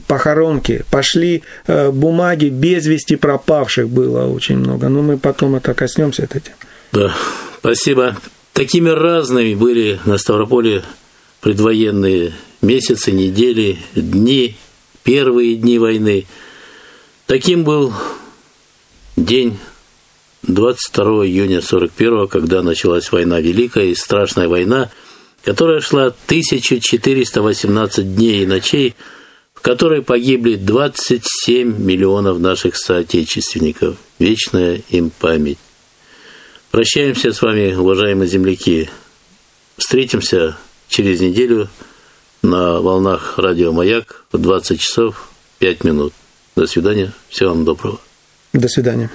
похоронки, 0.08 0.84
пошли 0.90 1.44
э, 1.68 1.92
бумаги 1.92 2.46
без 2.46 2.84
вести 2.86 3.14
пропавших 3.14 3.88
было 3.88 4.26
очень 4.26 4.56
много. 4.56 4.88
Но 4.88 5.02
мы 5.02 5.16
потом 5.16 5.54
это 5.54 5.72
коснемся 5.72 6.24
этим. 6.24 6.52
Да, 6.90 7.14
спасибо. 7.60 8.16
Такими 8.52 8.88
разными 8.88 9.54
были 9.54 10.00
на 10.04 10.18
Ставрополе 10.18 10.82
предвоенные 11.42 12.32
месяцы, 12.60 13.12
недели, 13.12 13.78
дни, 13.94 14.56
первые 15.04 15.54
дни 15.54 15.78
войны– 15.78 16.26
Таким 17.26 17.64
был 17.64 17.92
день 19.16 19.58
22 20.42 21.26
июня 21.26 21.62
41 21.62 22.28
когда 22.28 22.62
началась 22.62 23.10
война, 23.10 23.40
Великая 23.40 23.86
и 23.86 23.94
страшная 23.94 24.46
война, 24.46 24.90
которая 25.42 25.80
шла 25.80 26.06
1418 26.06 28.14
дней 28.14 28.42
и 28.42 28.46
ночей, 28.46 28.94
в 29.54 29.62
которой 29.62 30.02
погибли 30.02 30.56
27 30.56 31.82
миллионов 31.82 32.40
наших 32.40 32.76
соотечественников. 32.76 33.96
Вечная 34.18 34.82
им 34.90 35.10
память. 35.10 35.58
Прощаемся 36.70 37.32
с 37.32 37.40
вами, 37.40 37.72
уважаемые 37.72 38.28
земляки. 38.28 38.90
Встретимся 39.78 40.58
через 40.88 41.20
неделю 41.20 41.68
на 42.42 42.80
волнах 42.80 43.38
радио 43.38 43.72
«Маяк» 43.72 44.26
в 44.30 44.36
20 44.36 44.78
часов 44.78 45.30
5 45.60 45.84
минут. 45.84 46.12
До 46.56 46.66
свидания. 46.66 47.12
Всего 47.28 47.50
вам 47.50 47.64
доброго. 47.64 48.00
До 48.52 48.68
свидания. 48.68 49.10